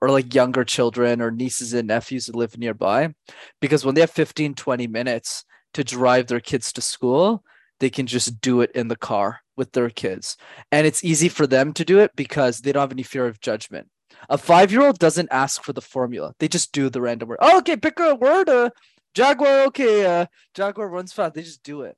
or 0.00 0.08
like 0.08 0.32
younger 0.32 0.62
children 0.62 1.20
or 1.20 1.32
nieces 1.32 1.74
and 1.74 1.88
nephews 1.88 2.26
that 2.26 2.36
live 2.36 2.56
nearby 2.58 3.12
because 3.60 3.84
when 3.84 3.96
they 3.96 4.00
have 4.00 4.10
15 4.10 4.54
20 4.54 4.86
minutes 4.86 5.44
to 5.74 5.82
drive 5.82 6.28
their 6.28 6.40
kids 6.40 6.72
to 6.72 6.80
school 6.80 7.44
they 7.80 7.90
can 7.90 8.06
just 8.06 8.40
do 8.40 8.62
it 8.62 8.70
in 8.74 8.88
the 8.88 8.96
car 8.96 9.40
with 9.56 9.72
their 9.72 9.90
kids 9.90 10.38
and 10.72 10.86
it's 10.86 11.04
easy 11.04 11.28
for 11.28 11.46
them 11.46 11.74
to 11.74 11.84
do 11.84 11.98
it 11.98 12.12
because 12.16 12.60
they 12.60 12.72
don't 12.72 12.82
have 12.82 12.92
any 12.92 13.02
fear 13.02 13.26
of 13.26 13.40
judgment 13.40 13.88
a 14.28 14.38
five 14.38 14.72
year 14.72 14.82
old 14.82 14.98
doesn't 14.98 15.28
ask 15.30 15.62
for 15.62 15.72
the 15.72 15.80
formula. 15.80 16.34
They 16.38 16.48
just 16.48 16.72
do 16.72 16.88
the 16.90 17.00
random 17.00 17.28
word. 17.28 17.38
Oh, 17.40 17.58
okay, 17.58 17.76
pick 17.76 17.98
a 18.00 18.14
word. 18.14 18.48
Uh, 18.48 18.70
Jaguar, 19.14 19.64
okay. 19.66 20.04
Uh, 20.04 20.26
Jaguar 20.54 20.88
runs 20.88 21.12
fast. 21.12 21.34
They 21.34 21.42
just 21.42 21.62
do 21.62 21.82
it. 21.82 21.96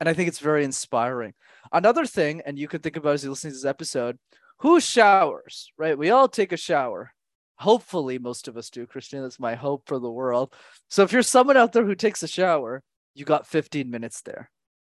And 0.00 0.08
I 0.08 0.14
think 0.14 0.28
it's 0.28 0.38
very 0.38 0.64
inspiring. 0.64 1.34
Another 1.72 2.06
thing, 2.06 2.42
and 2.46 2.58
you 2.58 2.68
can 2.68 2.80
think 2.80 2.96
about 2.96 3.14
as 3.14 3.24
you 3.24 3.30
listen 3.30 3.50
to 3.50 3.54
this 3.54 3.64
episode, 3.64 4.18
who 4.60 4.80
showers, 4.80 5.70
right? 5.76 5.98
We 5.98 6.10
all 6.10 6.28
take 6.28 6.52
a 6.52 6.56
shower. 6.56 7.12
Hopefully, 7.58 8.18
most 8.18 8.48
of 8.48 8.56
us 8.56 8.70
do, 8.70 8.86
Christian. 8.86 9.22
That's 9.22 9.38
my 9.38 9.54
hope 9.54 9.82
for 9.86 9.98
the 9.98 10.10
world. 10.10 10.54
So 10.88 11.02
if 11.02 11.12
you're 11.12 11.22
someone 11.22 11.56
out 11.56 11.72
there 11.72 11.84
who 11.84 11.94
takes 11.94 12.22
a 12.22 12.28
shower, 12.28 12.82
you 13.14 13.24
got 13.24 13.46
15 13.46 13.90
minutes 13.90 14.22
there. 14.22 14.50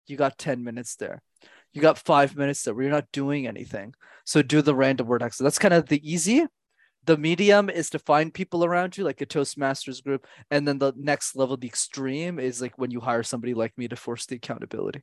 You 0.06 0.16
got 0.16 0.38
10 0.38 0.62
minutes 0.62 0.96
there 0.96 1.20
you 1.76 1.82
got 1.82 1.98
five 1.98 2.34
minutes 2.34 2.62
there 2.62 2.74
where 2.74 2.84
you're 2.84 2.92
not 2.92 3.12
doing 3.12 3.46
anything. 3.46 3.94
So 4.24 4.40
do 4.40 4.62
the 4.62 4.74
random 4.74 5.06
word 5.06 5.22
exercise. 5.22 5.44
That's 5.44 5.58
kind 5.58 5.74
of 5.74 5.86
the 5.86 6.00
easy. 6.10 6.46
The 7.06 7.16
medium 7.16 7.70
is 7.70 7.88
to 7.90 7.98
find 7.98 8.34
people 8.34 8.64
around 8.64 8.96
you, 8.96 9.04
like 9.04 9.20
a 9.20 9.26
Toastmasters 9.26 10.02
group. 10.02 10.26
And 10.50 10.66
then 10.66 10.78
the 10.78 10.92
next 10.96 11.36
level, 11.36 11.56
the 11.56 11.68
extreme, 11.68 12.38
is 12.38 12.60
like 12.60 12.76
when 12.78 12.90
you 12.90 13.00
hire 13.00 13.22
somebody 13.22 13.54
like 13.54 13.78
me 13.78 13.86
to 13.88 13.96
force 13.96 14.26
the 14.26 14.36
accountability. 14.36 15.02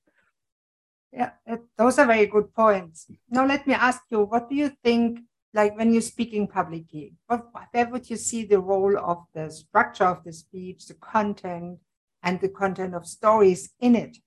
Yeah, 1.12 1.32
those 1.78 2.00
are 2.00 2.06
very 2.06 2.26
good 2.26 2.54
points. 2.54 3.08
Now, 3.30 3.46
let 3.46 3.66
me 3.66 3.74
ask 3.74 4.02
you, 4.10 4.24
what 4.24 4.50
do 4.50 4.56
you 4.56 4.72
think, 4.84 5.20
like 5.54 5.78
when 5.78 5.94
you're 5.94 6.02
speaking 6.02 6.48
publicly, 6.48 7.14
what, 7.28 7.46
where 7.72 7.88
would 7.88 8.10
you 8.10 8.18
see 8.18 8.46
the 8.46 8.60
role 8.60 8.98
of 8.98 9.24
the 9.34 9.50
structure 9.50 10.06
of 10.06 10.24
the 10.24 10.34
speech, 10.34 10.88
the 10.88 10.96
content, 10.96 11.80
and 12.24 12.42
the 12.42 12.50
content 12.50 12.96
of 12.96 13.06
stories 13.06 13.72
in 13.80 13.96
it? 13.96 14.18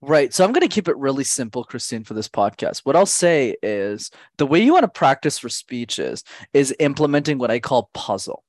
Right. 0.00 0.32
So 0.32 0.44
I'm 0.44 0.52
going 0.52 0.66
to 0.66 0.72
keep 0.72 0.86
it 0.86 0.96
really 0.96 1.24
simple, 1.24 1.64
Christine, 1.64 2.04
for 2.04 2.14
this 2.14 2.28
podcast. 2.28 2.80
What 2.80 2.94
I'll 2.94 3.04
say 3.06 3.56
is 3.62 4.10
the 4.36 4.46
way 4.46 4.62
you 4.62 4.72
want 4.72 4.84
to 4.84 4.88
practice 4.88 5.38
for 5.38 5.48
speeches 5.48 6.22
is 6.52 6.74
implementing 6.78 7.38
what 7.38 7.50
I 7.50 7.58
call 7.58 7.90
puzzle. 7.94 8.44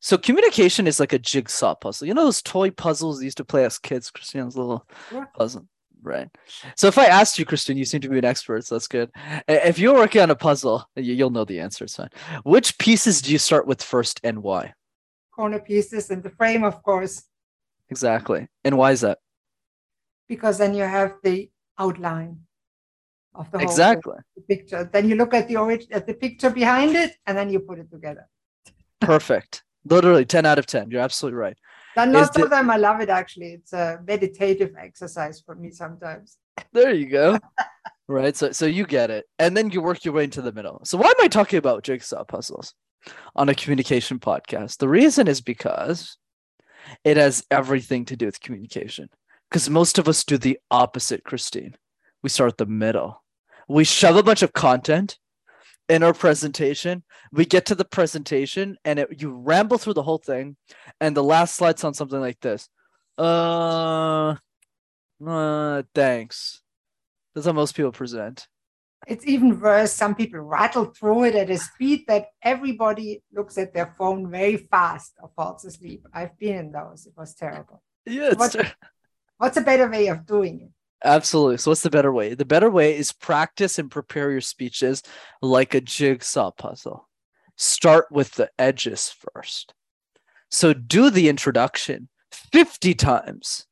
So 0.00 0.16
communication 0.16 0.86
is 0.86 1.00
like 1.00 1.12
a 1.12 1.18
jigsaw 1.18 1.74
puzzle. 1.74 2.06
You 2.06 2.14
know 2.14 2.24
those 2.24 2.42
toy 2.42 2.70
puzzles 2.70 3.20
used 3.20 3.38
to 3.38 3.44
play 3.44 3.64
as 3.64 3.78
kids, 3.78 4.10
Christine's 4.10 4.56
little 4.56 4.86
yeah. 5.12 5.24
puzzle. 5.36 5.66
Right. 6.00 6.28
So 6.76 6.86
if 6.86 6.96
I 6.96 7.06
asked 7.06 7.40
you, 7.40 7.44
Christine, 7.44 7.76
you 7.76 7.84
seem 7.84 8.00
to 8.02 8.08
be 8.08 8.18
an 8.18 8.24
expert, 8.24 8.64
so 8.64 8.76
that's 8.76 8.86
good. 8.86 9.10
If 9.48 9.80
you're 9.80 9.96
working 9.96 10.22
on 10.22 10.30
a 10.30 10.36
puzzle, 10.36 10.88
you'll 10.94 11.30
know 11.30 11.44
the 11.44 11.58
answer. 11.58 11.82
It's 11.82 11.96
fine. 11.96 12.10
Which 12.44 12.78
pieces 12.78 13.20
do 13.20 13.32
you 13.32 13.38
start 13.38 13.66
with 13.66 13.82
first 13.82 14.20
and 14.22 14.44
why? 14.44 14.74
Corner 15.34 15.58
pieces 15.58 16.10
and 16.10 16.22
the 16.22 16.30
frame, 16.30 16.62
of 16.62 16.80
course. 16.84 17.24
Exactly. 17.90 18.46
And 18.62 18.78
why 18.78 18.92
is 18.92 19.00
that? 19.00 19.18
Because 20.28 20.58
then 20.58 20.74
you 20.74 20.82
have 20.82 21.14
the 21.22 21.50
outline 21.78 22.40
of 23.34 23.50
the 23.50 23.58
exactly 23.58 24.16
the 24.36 24.42
picture. 24.42 24.88
Then 24.92 25.08
you 25.08 25.16
look 25.16 25.34
at 25.34 25.48
the 25.48 25.56
origin 25.56 25.88
at 25.92 26.06
the 26.06 26.14
picture 26.14 26.50
behind 26.50 26.96
it, 26.96 27.16
and 27.26 27.36
then 27.36 27.50
you 27.50 27.60
put 27.60 27.78
it 27.78 27.90
together. 27.90 28.28
Perfect. 29.00 29.62
Literally 29.84 30.24
10 30.24 30.44
out 30.44 30.58
of 30.58 30.66
10. 30.66 30.90
You're 30.90 31.00
absolutely 31.00 31.38
right. 31.38 31.56
And 31.96 32.12
most 32.12 32.36
of 32.36 32.50
them, 32.50 32.70
I 32.70 32.76
love 32.76 33.00
it 33.00 33.08
actually. 33.08 33.54
It's 33.54 33.72
a 33.72 34.00
meditative 34.06 34.74
exercise 34.78 35.40
for 35.40 35.54
me 35.54 35.70
sometimes. 35.70 36.38
There 36.72 36.92
you 36.92 37.06
go. 37.06 37.38
right. 38.08 38.36
So 38.36 38.50
so 38.50 38.66
you 38.66 38.84
get 38.84 39.10
it. 39.10 39.26
And 39.38 39.56
then 39.56 39.70
you 39.70 39.80
work 39.80 40.04
your 40.04 40.14
way 40.14 40.24
into 40.24 40.42
the 40.42 40.52
middle. 40.52 40.80
So 40.84 40.98
why 40.98 41.06
am 41.06 41.24
I 41.24 41.28
talking 41.28 41.58
about 41.58 41.84
jigsaw 41.84 42.24
puzzles 42.24 42.74
on 43.36 43.48
a 43.48 43.54
communication 43.54 44.18
podcast? 44.18 44.78
The 44.78 44.88
reason 44.88 45.28
is 45.28 45.40
because 45.40 46.18
it 47.04 47.16
has 47.16 47.44
everything 47.50 48.04
to 48.06 48.16
do 48.16 48.26
with 48.26 48.40
communication. 48.40 49.08
Because 49.48 49.70
most 49.70 49.98
of 49.98 50.08
us 50.08 50.24
do 50.24 50.36
the 50.38 50.58
opposite, 50.70 51.24
Christine. 51.24 51.76
We 52.22 52.28
start 52.28 52.52
at 52.52 52.58
the 52.58 52.66
middle. 52.66 53.22
We 53.68 53.84
shove 53.84 54.16
a 54.16 54.22
bunch 54.22 54.42
of 54.42 54.52
content 54.52 55.18
in 55.88 56.02
our 56.02 56.12
presentation. 56.12 57.02
We 57.32 57.44
get 57.44 57.66
to 57.66 57.74
the 57.74 57.84
presentation 57.84 58.76
and 58.84 58.98
it, 58.98 59.20
you 59.20 59.30
ramble 59.30 59.78
through 59.78 59.94
the 59.94 60.02
whole 60.02 60.18
thing. 60.18 60.56
And 61.00 61.16
the 61.16 61.24
last 61.24 61.54
slide 61.54 61.78
sounds 61.78 61.98
something 61.98 62.20
like 62.20 62.40
this. 62.40 62.68
Uh, 63.16 64.36
uh 65.26 65.82
thanks. 65.94 66.62
That's 67.34 67.46
how 67.46 67.52
most 67.52 67.74
people 67.74 67.92
present. 67.92 68.46
It's 69.06 69.26
even 69.26 69.58
worse. 69.60 69.92
Some 69.92 70.14
people 70.14 70.40
rattle 70.40 70.86
through 70.86 71.24
it 71.24 71.34
at 71.34 71.50
a 71.50 71.58
speed 71.58 72.04
that 72.08 72.26
everybody 72.42 73.22
looks 73.32 73.56
at 73.56 73.72
their 73.72 73.94
phone 73.96 74.30
very 74.30 74.56
fast 74.56 75.14
or 75.22 75.30
falls 75.36 75.64
asleep. 75.64 76.06
I've 76.12 76.36
been 76.38 76.56
in 76.56 76.72
those. 76.72 77.06
It 77.06 77.14
was 77.16 77.34
terrible. 77.34 77.82
Yeah, 78.04 78.30
it's 78.32 78.52
ter- 78.52 78.72
What's 79.38 79.56
a 79.56 79.62
better 79.62 79.88
way 79.88 80.08
of 80.08 80.26
doing 80.26 80.60
it? 80.60 80.70
Absolutely. 81.04 81.58
So, 81.58 81.70
what's 81.70 81.82
the 81.82 81.90
better 81.90 82.12
way? 82.12 82.34
The 82.34 82.44
better 82.44 82.70
way 82.70 82.96
is 82.96 83.12
practice 83.12 83.78
and 83.78 83.90
prepare 83.90 84.30
your 84.30 84.40
speeches 84.40 85.02
like 85.40 85.74
a 85.74 85.80
jigsaw 85.80 86.50
puzzle. 86.50 87.08
Start 87.56 88.06
with 88.10 88.32
the 88.32 88.50
edges 88.58 89.14
first. 89.32 89.74
So, 90.50 90.72
do 90.72 91.10
the 91.10 91.28
introduction 91.28 92.08
50 92.52 92.94
times. 92.94 93.66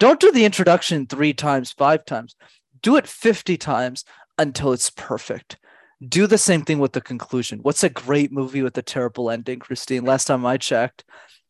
Don't 0.00 0.20
do 0.20 0.32
the 0.32 0.44
introduction 0.44 1.06
three 1.06 1.32
times, 1.32 1.72
five 1.72 2.04
times. 2.04 2.34
Do 2.82 2.96
it 2.96 3.06
50 3.06 3.56
times 3.56 4.04
until 4.36 4.72
it's 4.72 4.90
perfect. 4.90 5.58
Do 6.06 6.26
the 6.26 6.38
same 6.38 6.62
thing 6.62 6.78
with 6.78 6.92
the 6.92 7.00
conclusion. 7.00 7.58
What's 7.62 7.82
a 7.82 7.88
great 7.88 8.30
movie 8.30 8.62
with 8.62 8.78
a 8.78 8.82
terrible 8.82 9.30
ending, 9.30 9.58
Christine? 9.58 10.04
Last 10.04 10.26
time 10.26 10.46
I 10.46 10.56
checked, 10.56 11.04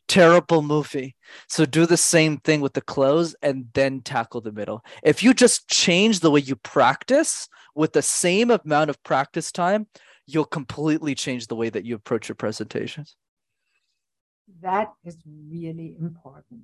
terrible 0.08 0.62
movie. 0.62 1.14
So 1.48 1.64
do 1.64 1.86
the 1.86 1.96
same 1.96 2.38
thing 2.38 2.60
with 2.60 2.72
the 2.72 2.80
close 2.80 3.34
and 3.42 3.66
then 3.74 4.00
tackle 4.00 4.40
the 4.40 4.52
middle. 4.52 4.84
If 5.02 5.22
you 5.22 5.34
just 5.34 5.68
change 5.68 6.20
the 6.20 6.30
way 6.30 6.40
you 6.40 6.56
practice 6.56 7.48
with 7.74 7.92
the 7.92 8.02
same 8.02 8.50
amount 8.50 8.90
of 8.90 9.02
practice 9.04 9.52
time, 9.52 9.86
you'll 10.26 10.44
completely 10.44 11.14
change 11.14 11.46
the 11.46 11.56
way 11.56 11.70
that 11.70 11.84
you 11.84 11.94
approach 11.94 12.28
your 12.28 12.36
presentations. 12.36 13.16
That 14.60 14.92
is 15.04 15.16
really 15.26 15.96
important. 16.00 16.62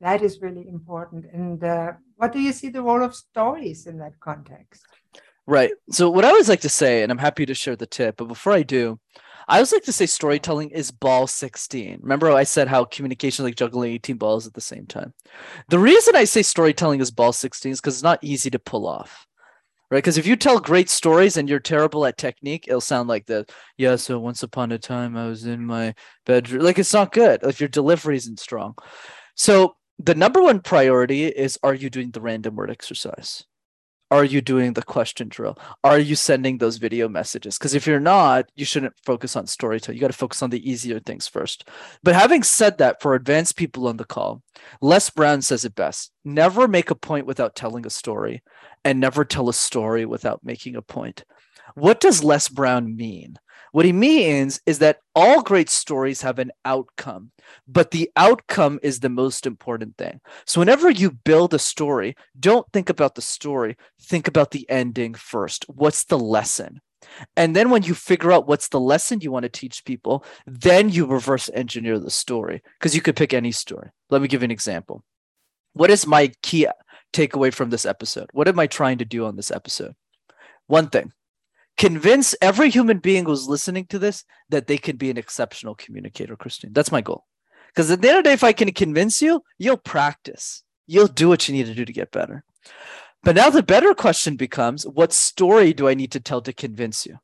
That 0.00 0.22
is 0.22 0.40
really 0.40 0.68
important. 0.68 1.26
And 1.32 1.62
uh, 1.62 1.92
what 2.16 2.32
do 2.32 2.40
you 2.40 2.52
see 2.52 2.68
the 2.68 2.82
role 2.82 3.02
of 3.02 3.14
stories 3.14 3.86
in 3.86 3.98
that 3.98 4.18
context? 4.20 4.84
Right. 5.46 5.72
So, 5.90 6.10
what 6.10 6.24
I 6.24 6.28
always 6.28 6.48
like 6.48 6.60
to 6.60 6.68
say, 6.68 7.02
and 7.02 7.10
I'm 7.10 7.18
happy 7.18 7.46
to 7.46 7.54
share 7.54 7.76
the 7.76 7.86
tip, 7.86 8.16
but 8.16 8.28
before 8.28 8.52
I 8.52 8.62
do, 8.62 9.00
I 9.52 9.56
always 9.56 9.70
like 9.70 9.82
to 9.82 9.92
say 9.92 10.06
storytelling 10.06 10.70
is 10.70 10.90
ball 10.90 11.26
16. 11.26 11.98
Remember 12.00 12.30
I 12.30 12.42
said 12.42 12.68
how 12.68 12.86
communication 12.86 13.44
is 13.44 13.48
like 13.48 13.54
juggling 13.54 13.92
18 13.92 14.16
balls 14.16 14.46
at 14.46 14.54
the 14.54 14.62
same 14.62 14.86
time. 14.86 15.12
The 15.68 15.78
reason 15.78 16.16
I 16.16 16.24
say 16.24 16.40
storytelling 16.40 17.02
is 17.02 17.10
ball 17.10 17.34
16 17.34 17.72
is 17.72 17.78
because 17.78 17.96
it's 17.96 18.02
not 18.02 18.24
easy 18.24 18.48
to 18.48 18.58
pull 18.58 18.86
off. 18.86 19.26
Right? 19.90 19.98
Because 19.98 20.16
if 20.16 20.26
you 20.26 20.36
tell 20.36 20.58
great 20.58 20.88
stories 20.88 21.36
and 21.36 21.50
you're 21.50 21.60
terrible 21.60 22.06
at 22.06 22.16
technique, 22.16 22.64
it'll 22.66 22.80
sound 22.80 23.10
like 23.10 23.26
this. 23.26 23.44
Yeah, 23.76 23.96
so 23.96 24.18
once 24.18 24.42
upon 24.42 24.72
a 24.72 24.78
time 24.78 25.18
I 25.18 25.26
was 25.26 25.44
in 25.44 25.66
my 25.66 25.94
bedroom. 26.24 26.62
Like 26.62 26.78
it's 26.78 26.94
not 26.94 27.12
good 27.12 27.40
if 27.42 27.60
your 27.60 27.68
delivery 27.68 28.16
isn't 28.16 28.40
strong. 28.40 28.74
So 29.34 29.76
the 29.98 30.14
number 30.14 30.40
one 30.40 30.60
priority 30.60 31.26
is 31.26 31.58
are 31.62 31.74
you 31.74 31.90
doing 31.90 32.10
the 32.10 32.22
random 32.22 32.54
word 32.54 32.70
exercise? 32.70 33.44
Are 34.12 34.24
you 34.24 34.42
doing 34.42 34.74
the 34.74 34.82
question 34.82 35.28
drill? 35.28 35.58
Are 35.82 35.98
you 35.98 36.16
sending 36.16 36.58
those 36.58 36.76
video 36.76 37.08
messages? 37.08 37.56
Because 37.56 37.72
if 37.72 37.86
you're 37.86 37.98
not 37.98 38.52
you 38.54 38.66
shouldn't 38.66 38.92
focus 39.06 39.36
on 39.36 39.46
storytelling. 39.46 39.96
You 39.96 40.02
got 40.02 40.08
to 40.08 40.12
focus 40.12 40.42
on 40.42 40.50
the 40.50 40.70
easier 40.70 41.00
things 41.00 41.26
first. 41.26 41.66
But 42.02 42.14
having 42.14 42.42
said 42.42 42.76
that 42.76 43.00
for 43.00 43.14
advanced 43.14 43.56
people 43.56 43.88
on 43.88 43.96
the 43.96 44.04
call 44.04 44.42
les 44.82 45.08
brown 45.08 45.40
says 45.40 45.64
it 45.64 45.74
best 45.74 46.12
never 46.24 46.68
make 46.68 46.90
a 46.90 46.94
point 46.94 47.26
without 47.26 47.56
telling 47.56 47.86
a 47.86 47.90
story 47.90 48.42
and 48.84 49.00
never 49.00 49.24
tell 49.24 49.48
a 49.48 49.54
story 49.54 50.04
without 50.04 50.44
making 50.44 50.76
a 50.76 50.82
point. 50.82 51.24
What 51.74 51.98
does 51.98 52.22
les 52.22 52.48
brown 52.48 52.94
mean 52.94 53.38
what 53.72 53.86
he 53.86 53.92
means 53.92 54.60
is 54.66 54.78
that 54.78 54.98
all 55.14 55.42
great 55.42 55.68
stories 55.68 56.20
have 56.22 56.38
an 56.38 56.52
outcome, 56.64 57.32
but 57.66 57.90
the 57.90 58.10
outcome 58.16 58.78
is 58.82 59.00
the 59.00 59.08
most 59.08 59.46
important 59.46 59.96
thing. 59.96 60.20
So, 60.46 60.60
whenever 60.60 60.90
you 60.90 61.10
build 61.10 61.54
a 61.54 61.58
story, 61.58 62.14
don't 62.38 62.66
think 62.72 62.90
about 62.90 63.14
the 63.14 63.22
story, 63.22 63.76
think 64.00 64.28
about 64.28 64.50
the 64.50 64.68
ending 64.70 65.14
first. 65.14 65.64
What's 65.68 66.04
the 66.04 66.18
lesson? 66.18 66.80
And 67.36 67.56
then, 67.56 67.70
when 67.70 67.82
you 67.82 67.94
figure 67.94 68.30
out 68.30 68.46
what's 68.46 68.68
the 68.68 68.80
lesson 68.80 69.22
you 69.22 69.32
want 69.32 69.44
to 69.44 69.48
teach 69.48 69.86
people, 69.86 70.24
then 70.46 70.90
you 70.90 71.06
reverse 71.06 71.48
engineer 71.54 71.98
the 71.98 72.10
story 72.10 72.62
because 72.78 72.94
you 72.94 73.00
could 73.00 73.16
pick 73.16 73.32
any 73.32 73.52
story. 73.52 73.90
Let 74.10 74.20
me 74.20 74.28
give 74.28 74.42
you 74.42 74.46
an 74.46 74.50
example. 74.50 75.02
What 75.72 75.90
is 75.90 76.06
my 76.06 76.30
key 76.42 76.66
takeaway 77.14 77.52
from 77.52 77.70
this 77.70 77.86
episode? 77.86 78.28
What 78.34 78.48
am 78.48 78.58
I 78.58 78.66
trying 78.66 78.98
to 78.98 79.06
do 79.06 79.24
on 79.24 79.36
this 79.36 79.50
episode? 79.50 79.94
One 80.66 80.88
thing 80.88 81.12
convince 81.76 82.34
every 82.40 82.70
human 82.70 82.98
being 82.98 83.24
who's 83.24 83.48
listening 83.48 83.86
to 83.86 83.98
this 83.98 84.24
that 84.50 84.66
they 84.66 84.78
can 84.78 84.96
be 84.96 85.10
an 85.10 85.18
exceptional 85.18 85.74
communicator, 85.74 86.36
Christine. 86.36 86.72
That's 86.72 86.92
my 86.92 87.00
goal. 87.00 87.26
Because 87.68 87.90
at 87.90 88.02
the 88.02 88.08
end 88.08 88.18
of 88.18 88.24
the 88.24 88.28
day, 88.28 88.34
if 88.34 88.44
I 88.44 88.52
can 88.52 88.72
convince 88.72 89.22
you, 89.22 89.42
you'll 89.58 89.78
practice. 89.78 90.62
You'll 90.86 91.06
do 91.06 91.28
what 91.28 91.48
you 91.48 91.54
need 91.54 91.66
to 91.66 91.74
do 91.74 91.84
to 91.84 91.92
get 91.92 92.10
better. 92.10 92.44
But 93.22 93.36
now 93.36 93.50
the 93.50 93.62
better 93.62 93.94
question 93.94 94.36
becomes 94.36 94.86
what 94.86 95.12
story 95.12 95.72
do 95.72 95.88
I 95.88 95.94
need 95.94 96.12
to 96.12 96.20
tell 96.20 96.42
to 96.42 96.52
convince 96.52 97.06
you? 97.06 97.18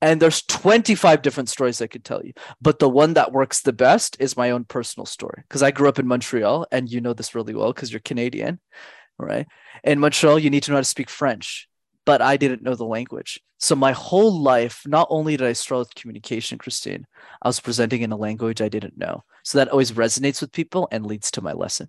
And 0.00 0.20
there's 0.20 0.42
25 0.42 1.22
different 1.22 1.48
stories 1.48 1.80
I 1.80 1.86
could 1.86 2.04
tell 2.04 2.24
you. 2.24 2.32
But 2.60 2.80
the 2.80 2.88
one 2.88 3.14
that 3.14 3.30
works 3.30 3.60
the 3.60 3.72
best 3.72 4.16
is 4.18 4.36
my 4.36 4.50
own 4.50 4.64
personal 4.64 5.06
story. 5.06 5.44
Because 5.46 5.62
I 5.62 5.70
grew 5.70 5.88
up 5.88 6.00
in 6.00 6.08
Montreal, 6.08 6.66
and 6.72 6.90
you 6.90 7.00
know 7.00 7.12
this 7.12 7.36
really 7.36 7.54
well 7.54 7.72
because 7.72 7.92
you're 7.92 8.00
Canadian, 8.00 8.58
right? 9.16 9.46
In 9.84 10.00
Montreal, 10.00 10.40
you 10.40 10.50
need 10.50 10.64
to 10.64 10.72
know 10.72 10.78
how 10.78 10.80
to 10.80 10.84
speak 10.84 11.08
French 11.08 11.68
but 12.04 12.20
I 12.20 12.36
didn't 12.36 12.62
know 12.62 12.74
the 12.74 12.84
language. 12.84 13.40
So 13.58 13.76
my 13.76 13.92
whole 13.92 14.40
life, 14.40 14.82
not 14.86 15.06
only 15.10 15.36
did 15.36 15.46
I 15.46 15.52
struggle 15.52 15.82
with 15.82 15.94
communication, 15.94 16.58
Christine, 16.58 17.06
I 17.42 17.48
was 17.48 17.60
presenting 17.60 18.02
in 18.02 18.10
a 18.10 18.16
language 18.16 18.60
I 18.60 18.68
didn't 18.68 18.98
know. 18.98 19.22
So 19.44 19.58
that 19.58 19.68
always 19.68 19.92
resonates 19.92 20.40
with 20.40 20.52
people 20.52 20.88
and 20.90 21.06
leads 21.06 21.30
to 21.32 21.42
my 21.42 21.52
lesson. 21.52 21.88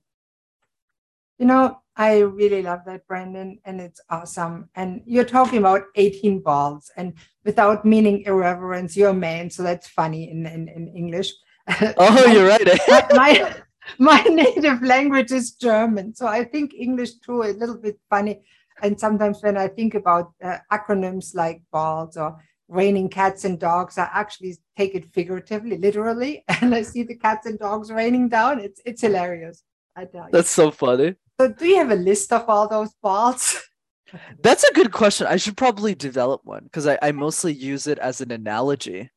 You 1.39 1.47
know, 1.47 1.79
I 1.95 2.19
really 2.19 2.61
love 2.61 2.81
that, 2.85 3.07
Brandon, 3.07 3.59
and 3.65 3.81
it's 3.81 3.99
awesome. 4.09 4.69
And 4.75 5.01
you're 5.05 5.25
talking 5.25 5.57
about 5.59 5.83
18 5.95 6.41
balls, 6.41 6.91
and 6.95 7.13
without 7.43 7.85
meaning 7.85 8.21
irreverence, 8.21 8.95
you're 8.95 9.09
a 9.09 9.13
man, 9.13 9.49
so 9.49 9.63
that's 9.63 9.87
funny 9.87 10.29
in, 10.29 10.45
in, 10.45 10.67
in 10.69 10.87
English. 10.89 11.31
Oh, 11.97 12.31
you're 12.31 12.47
right. 12.47 12.67
my, 13.13 13.55
my 13.97 14.21
native 14.29 14.81
language 14.83 15.31
is 15.31 15.51
German, 15.53 16.13
so 16.13 16.27
I 16.27 16.43
think 16.43 16.73
English 16.73 17.15
too 17.15 17.43
a 17.43 17.53
little 17.53 17.77
bit 17.77 17.99
funny 18.09 18.41
and 18.83 18.99
sometimes 18.99 19.41
when 19.41 19.57
I 19.57 19.69
think 19.69 19.95
about 19.95 20.33
uh, 20.43 20.57
acronyms 20.71 21.33
like 21.33 21.63
BALLS 21.71 22.17
or 22.17 22.37
raining 22.67 23.09
cats 23.09 23.45
and 23.45 23.57
dogs, 23.57 23.97
I 23.97 24.09
actually 24.13 24.57
take 24.77 24.93
it 24.93 25.05
figuratively, 25.13 25.77
literally, 25.77 26.43
and 26.61 26.75
I 26.75 26.81
see 26.83 27.03
the 27.03 27.15
cats 27.15 27.47
and 27.47 27.57
dogs 27.57 27.91
raining 27.91 28.29
down. 28.29 28.59
It's 28.59 28.81
it's 28.85 29.01
hilarious. 29.01 29.63
I 29.95 30.05
tell 30.05 30.25
you. 30.25 30.29
That's 30.31 30.51
so 30.51 30.69
funny. 30.69 31.15
So, 31.39 31.47
do 31.47 31.65
you 31.65 31.77
have 31.77 31.91
a 31.91 31.95
list 31.95 32.31
of 32.33 32.47
all 32.47 32.67
those 32.67 32.93
balls? 33.01 33.57
That's 34.43 34.63
a 34.63 34.73
good 34.73 34.91
question. 34.91 35.25
I 35.25 35.37
should 35.37 35.57
probably 35.57 35.95
develop 35.95 36.41
one 36.43 36.65
because 36.65 36.85
I, 36.85 36.99
I 37.01 37.11
mostly 37.11 37.53
use 37.53 37.87
it 37.87 37.97
as 37.97 38.21
an 38.21 38.31
analogy 38.31 39.09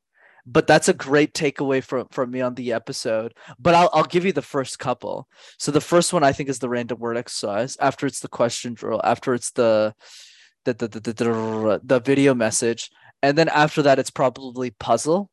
but 0.47 0.67
that's 0.67 0.89
a 0.89 0.95
great 0.95 1.35
takeaway 1.35 1.83
from 1.83 2.07
from 2.11 2.31
me 2.31 2.41
on 2.41 2.55
the 2.55 2.73
episode. 2.73 3.35
But 3.59 3.75
I'll 3.75 3.91
I'll 3.93 4.05
give 4.05 4.25
you 4.25 4.33
the 4.33 4.43
first 4.43 4.79
couple. 4.79 5.29
So 5.59 5.73
the 5.73 5.81
first 5.81 6.13
one 6.13 6.23
I 6.23 6.33
think 6.33 6.49
is 6.49 6.61
the 6.61 6.69
random 6.69 6.99
word 6.99 7.17
exercise. 7.17 7.77
After 7.81 8.07
it's 8.07 8.21
the 8.21 8.29
question 8.29 8.75
drill. 8.75 9.01
After 9.03 9.35
it's 9.35 9.51
the 9.51 9.95
the 10.65 10.75
the 10.75 10.89
the, 10.89 11.01
the, 11.01 11.81
the 11.83 12.01
video 12.01 12.35
message, 12.35 12.91
and 13.23 13.37
then 13.37 13.49
after 13.49 13.83
that 13.83 13.99
it's 13.99 14.11
probably 14.11 14.71
puzzle, 14.71 15.31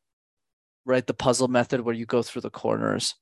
right? 0.84 1.06
The 1.06 1.14
puzzle 1.14 1.48
method 1.48 1.82
where 1.82 1.94
you 1.94 2.06
go 2.06 2.22
through 2.22 2.42
the 2.42 2.50
corners. 2.50 3.14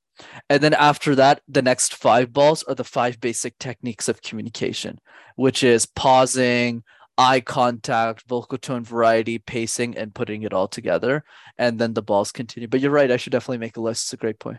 And 0.51 0.63
then 0.63 0.75
after 0.75 1.15
that, 1.15 1.41
the 1.49 1.63
next 1.63 1.95
five 1.95 2.35
balls 2.35 2.63
are 2.65 2.75
the 2.75 2.85
five 2.85 3.19
basic 3.19 3.59
techniques 3.59 4.09
of 4.09 4.21
communication, 4.21 4.99
which 5.37 5.63
is 5.65 5.87
pausing, 5.87 6.85
eye 7.19 7.41
contact, 7.41 8.27
vocal 8.29 8.59
tone 8.59 8.85
variety, 8.85 9.39
pacing, 9.39 9.97
and 9.97 10.15
putting 10.15 10.43
it 10.43 10.53
all 10.53 10.69
together. 10.69 11.25
And 11.59 11.79
then 11.79 11.95
the 11.95 12.03
balls 12.03 12.33
continue. 12.33 12.69
But 12.69 12.81
you're 12.81 12.91
right. 12.91 13.11
I 13.11 13.17
should 13.17 13.33
definitely 13.33 13.59
make 13.59 13.77
a 13.77 13.81
list. 13.81 14.07
It's 14.07 14.13
a 14.13 14.17
great 14.17 14.39
point. 14.39 14.59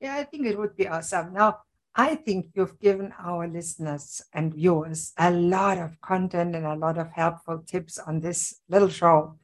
Yeah, 0.00 0.14
I 0.14 0.24
think 0.24 0.46
it 0.46 0.56
would 0.56 0.76
be 0.76 0.86
awesome. 0.86 1.32
Now, 1.32 1.58
I 1.94 2.14
think 2.14 2.50
you've 2.54 2.78
given 2.78 3.12
our 3.18 3.48
listeners 3.48 4.22
and 4.32 4.54
viewers 4.54 5.12
a 5.18 5.32
lot 5.32 5.78
of 5.78 6.00
content 6.00 6.54
and 6.54 6.64
a 6.64 6.76
lot 6.76 6.96
of 6.96 7.10
helpful 7.10 7.64
tips 7.66 7.98
on 7.98 8.20
this 8.20 8.60
little 8.68 8.88
show. 8.88 9.38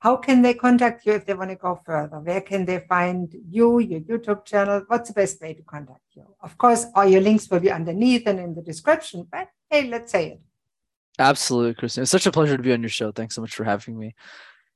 How 0.00 0.16
can 0.16 0.42
they 0.42 0.54
contact 0.54 1.06
you 1.06 1.12
if 1.12 1.26
they 1.26 1.34
want 1.34 1.50
to 1.50 1.56
go 1.56 1.80
further? 1.86 2.18
Where 2.18 2.40
can 2.40 2.64
they 2.64 2.80
find 2.80 3.32
you, 3.48 3.78
your 3.78 4.00
YouTube 4.00 4.44
channel? 4.44 4.82
What's 4.88 5.10
the 5.10 5.14
best 5.14 5.40
way 5.40 5.54
to 5.54 5.62
contact 5.62 6.00
you? 6.14 6.26
Of 6.40 6.58
course, 6.58 6.86
all 6.96 7.06
your 7.06 7.20
links 7.20 7.48
will 7.48 7.60
be 7.60 7.70
underneath 7.70 8.26
and 8.26 8.40
in 8.40 8.56
the 8.56 8.62
description, 8.62 9.28
but 9.30 9.46
hey, 9.70 9.86
let's 9.86 10.10
say 10.10 10.32
it. 10.32 10.40
Absolutely, 11.18 11.74
Kristen. 11.74 12.02
It's 12.02 12.10
such 12.10 12.26
a 12.26 12.32
pleasure 12.32 12.56
to 12.56 12.62
be 12.62 12.72
on 12.72 12.82
your 12.82 12.88
show. 12.88 13.12
Thanks 13.12 13.34
so 13.34 13.40
much 13.40 13.54
for 13.54 13.64
having 13.64 13.98
me. 13.98 14.14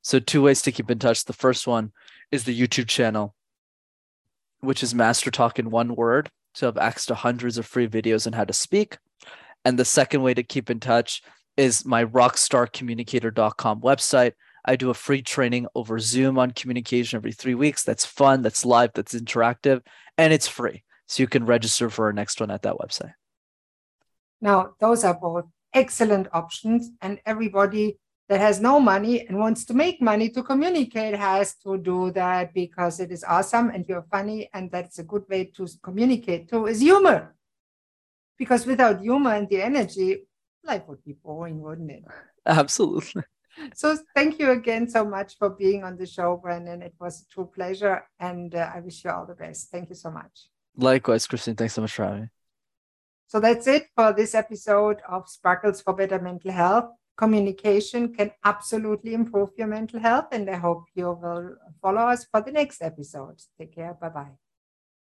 So, 0.02 0.18
two 0.18 0.42
ways 0.42 0.62
to 0.62 0.72
keep 0.72 0.90
in 0.90 0.98
touch. 0.98 1.24
The 1.24 1.32
first 1.32 1.66
one 1.66 1.92
is 2.30 2.44
the 2.44 2.58
YouTube 2.58 2.88
channel, 2.88 3.34
which 4.60 4.82
is 4.82 4.94
MasterTalk 4.94 5.58
in 5.58 5.70
one 5.70 5.96
word. 5.96 6.30
So, 6.54 6.68
I've 6.68 6.78
access 6.78 7.06
to 7.06 7.14
hundreds 7.14 7.58
of 7.58 7.66
free 7.66 7.88
videos 7.88 8.26
on 8.26 8.34
how 8.34 8.44
to 8.44 8.52
speak. 8.52 8.98
And 9.64 9.78
the 9.78 9.84
second 9.84 10.22
way 10.22 10.34
to 10.34 10.42
keep 10.42 10.70
in 10.70 10.78
touch 10.78 11.22
is 11.56 11.84
my 11.84 12.04
rockstarcommunicator.com 12.04 13.80
website. 13.80 14.32
I 14.64 14.76
do 14.76 14.90
a 14.90 14.94
free 14.94 15.22
training 15.22 15.66
over 15.74 15.98
Zoom 15.98 16.38
on 16.38 16.50
communication 16.50 17.16
every 17.16 17.32
three 17.32 17.54
weeks. 17.54 17.82
That's 17.82 18.04
fun, 18.04 18.42
that's 18.42 18.64
live, 18.64 18.90
that's 18.94 19.14
interactive, 19.14 19.80
and 20.18 20.32
it's 20.32 20.48
free. 20.48 20.82
So 21.06 21.22
you 21.22 21.28
can 21.28 21.46
register 21.46 21.88
for 21.88 22.06
our 22.06 22.12
next 22.12 22.40
one 22.40 22.50
at 22.50 22.62
that 22.62 22.76
website. 22.76 23.14
Now, 24.40 24.74
those 24.80 25.04
are 25.04 25.14
both 25.14 25.46
excellent 25.72 26.28
options. 26.32 26.90
And 27.00 27.20
everybody 27.26 27.98
that 28.28 28.40
has 28.40 28.60
no 28.60 28.80
money 28.80 29.26
and 29.26 29.38
wants 29.38 29.64
to 29.66 29.74
make 29.74 30.02
money 30.02 30.28
to 30.30 30.42
communicate 30.42 31.14
has 31.14 31.54
to 31.56 31.78
do 31.78 32.10
that 32.12 32.52
because 32.52 32.98
it 32.98 33.12
is 33.12 33.24
awesome 33.24 33.70
and 33.70 33.86
you're 33.88 34.06
funny. 34.10 34.48
And 34.52 34.70
that's 34.70 34.98
a 34.98 35.04
good 35.04 35.24
way 35.28 35.44
to 35.56 35.66
communicate 35.82 36.48
too 36.48 36.66
is 36.66 36.80
humor. 36.80 37.34
Because 38.36 38.66
without 38.66 39.00
humor 39.00 39.34
and 39.34 39.48
the 39.48 39.62
energy, 39.62 40.26
life 40.64 40.82
would 40.88 41.02
be 41.04 41.12
boring, 41.12 41.60
wouldn't 41.60 41.90
it? 41.90 42.04
Absolutely. 42.46 43.22
So 43.74 43.96
thank 44.14 44.38
you 44.38 44.50
again 44.50 44.88
so 44.88 45.04
much 45.04 45.38
for 45.38 45.50
being 45.50 45.82
on 45.84 45.96
the 45.96 46.06
show, 46.06 46.36
Brandon. 46.36 46.82
It 46.82 46.94
was 47.00 47.22
a 47.22 47.32
true 47.32 47.50
pleasure, 47.54 48.04
and 48.20 48.54
uh, 48.54 48.70
I 48.74 48.80
wish 48.80 49.02
you 49.04 49.10
all 49.10 49.26
the 49.26 49.34
best. 49.34 49.70
Thank 49.70 49.88
you 49.88 49.94
so 49.94 50.10
much. 50.10 50.48
Likewise, 50.76 51.26
Christine. 51.26 51.56
Thanks 51.56 51.74
so 51.74 51.80
much 51.80 51.94
for 51.94 52.04
having 52.04 52.22
me. 52.22 52.28
So 53.26 53.40
that's 53.40 53.66
it 53.66 53.88
for 53.94 54.12
this 54.12 54.34
episode 54.34 55.00
of 55.08 55.28
Sparkles 55.28 55.80
for 55.80 55.92
Better 55.94 56.20
Mental 56.20 56.52
Health. 56.52 56.90
communication 57.16 58.14
can 58.14 58.30
absolutely 58.44 59.14
improve 59.14 59.50
your 59.56 59.66
mental 59.66 60.00
health. 60.00 60.26
And 60.32 60.48
I 60.50 60.56
hope 60.56 60.84
you 60.94 61.12
will 61.12 61.56
follow 61.80 62.02
us 62.02 62.26
for 62.30 62.42
the 62.42 62.52
next 62.52 62.82
episode. 62.82 63.40
Take 63.58 63.74
care. 63.74 63.94
Bye 63.94 64.10
bye. 64.10 64.45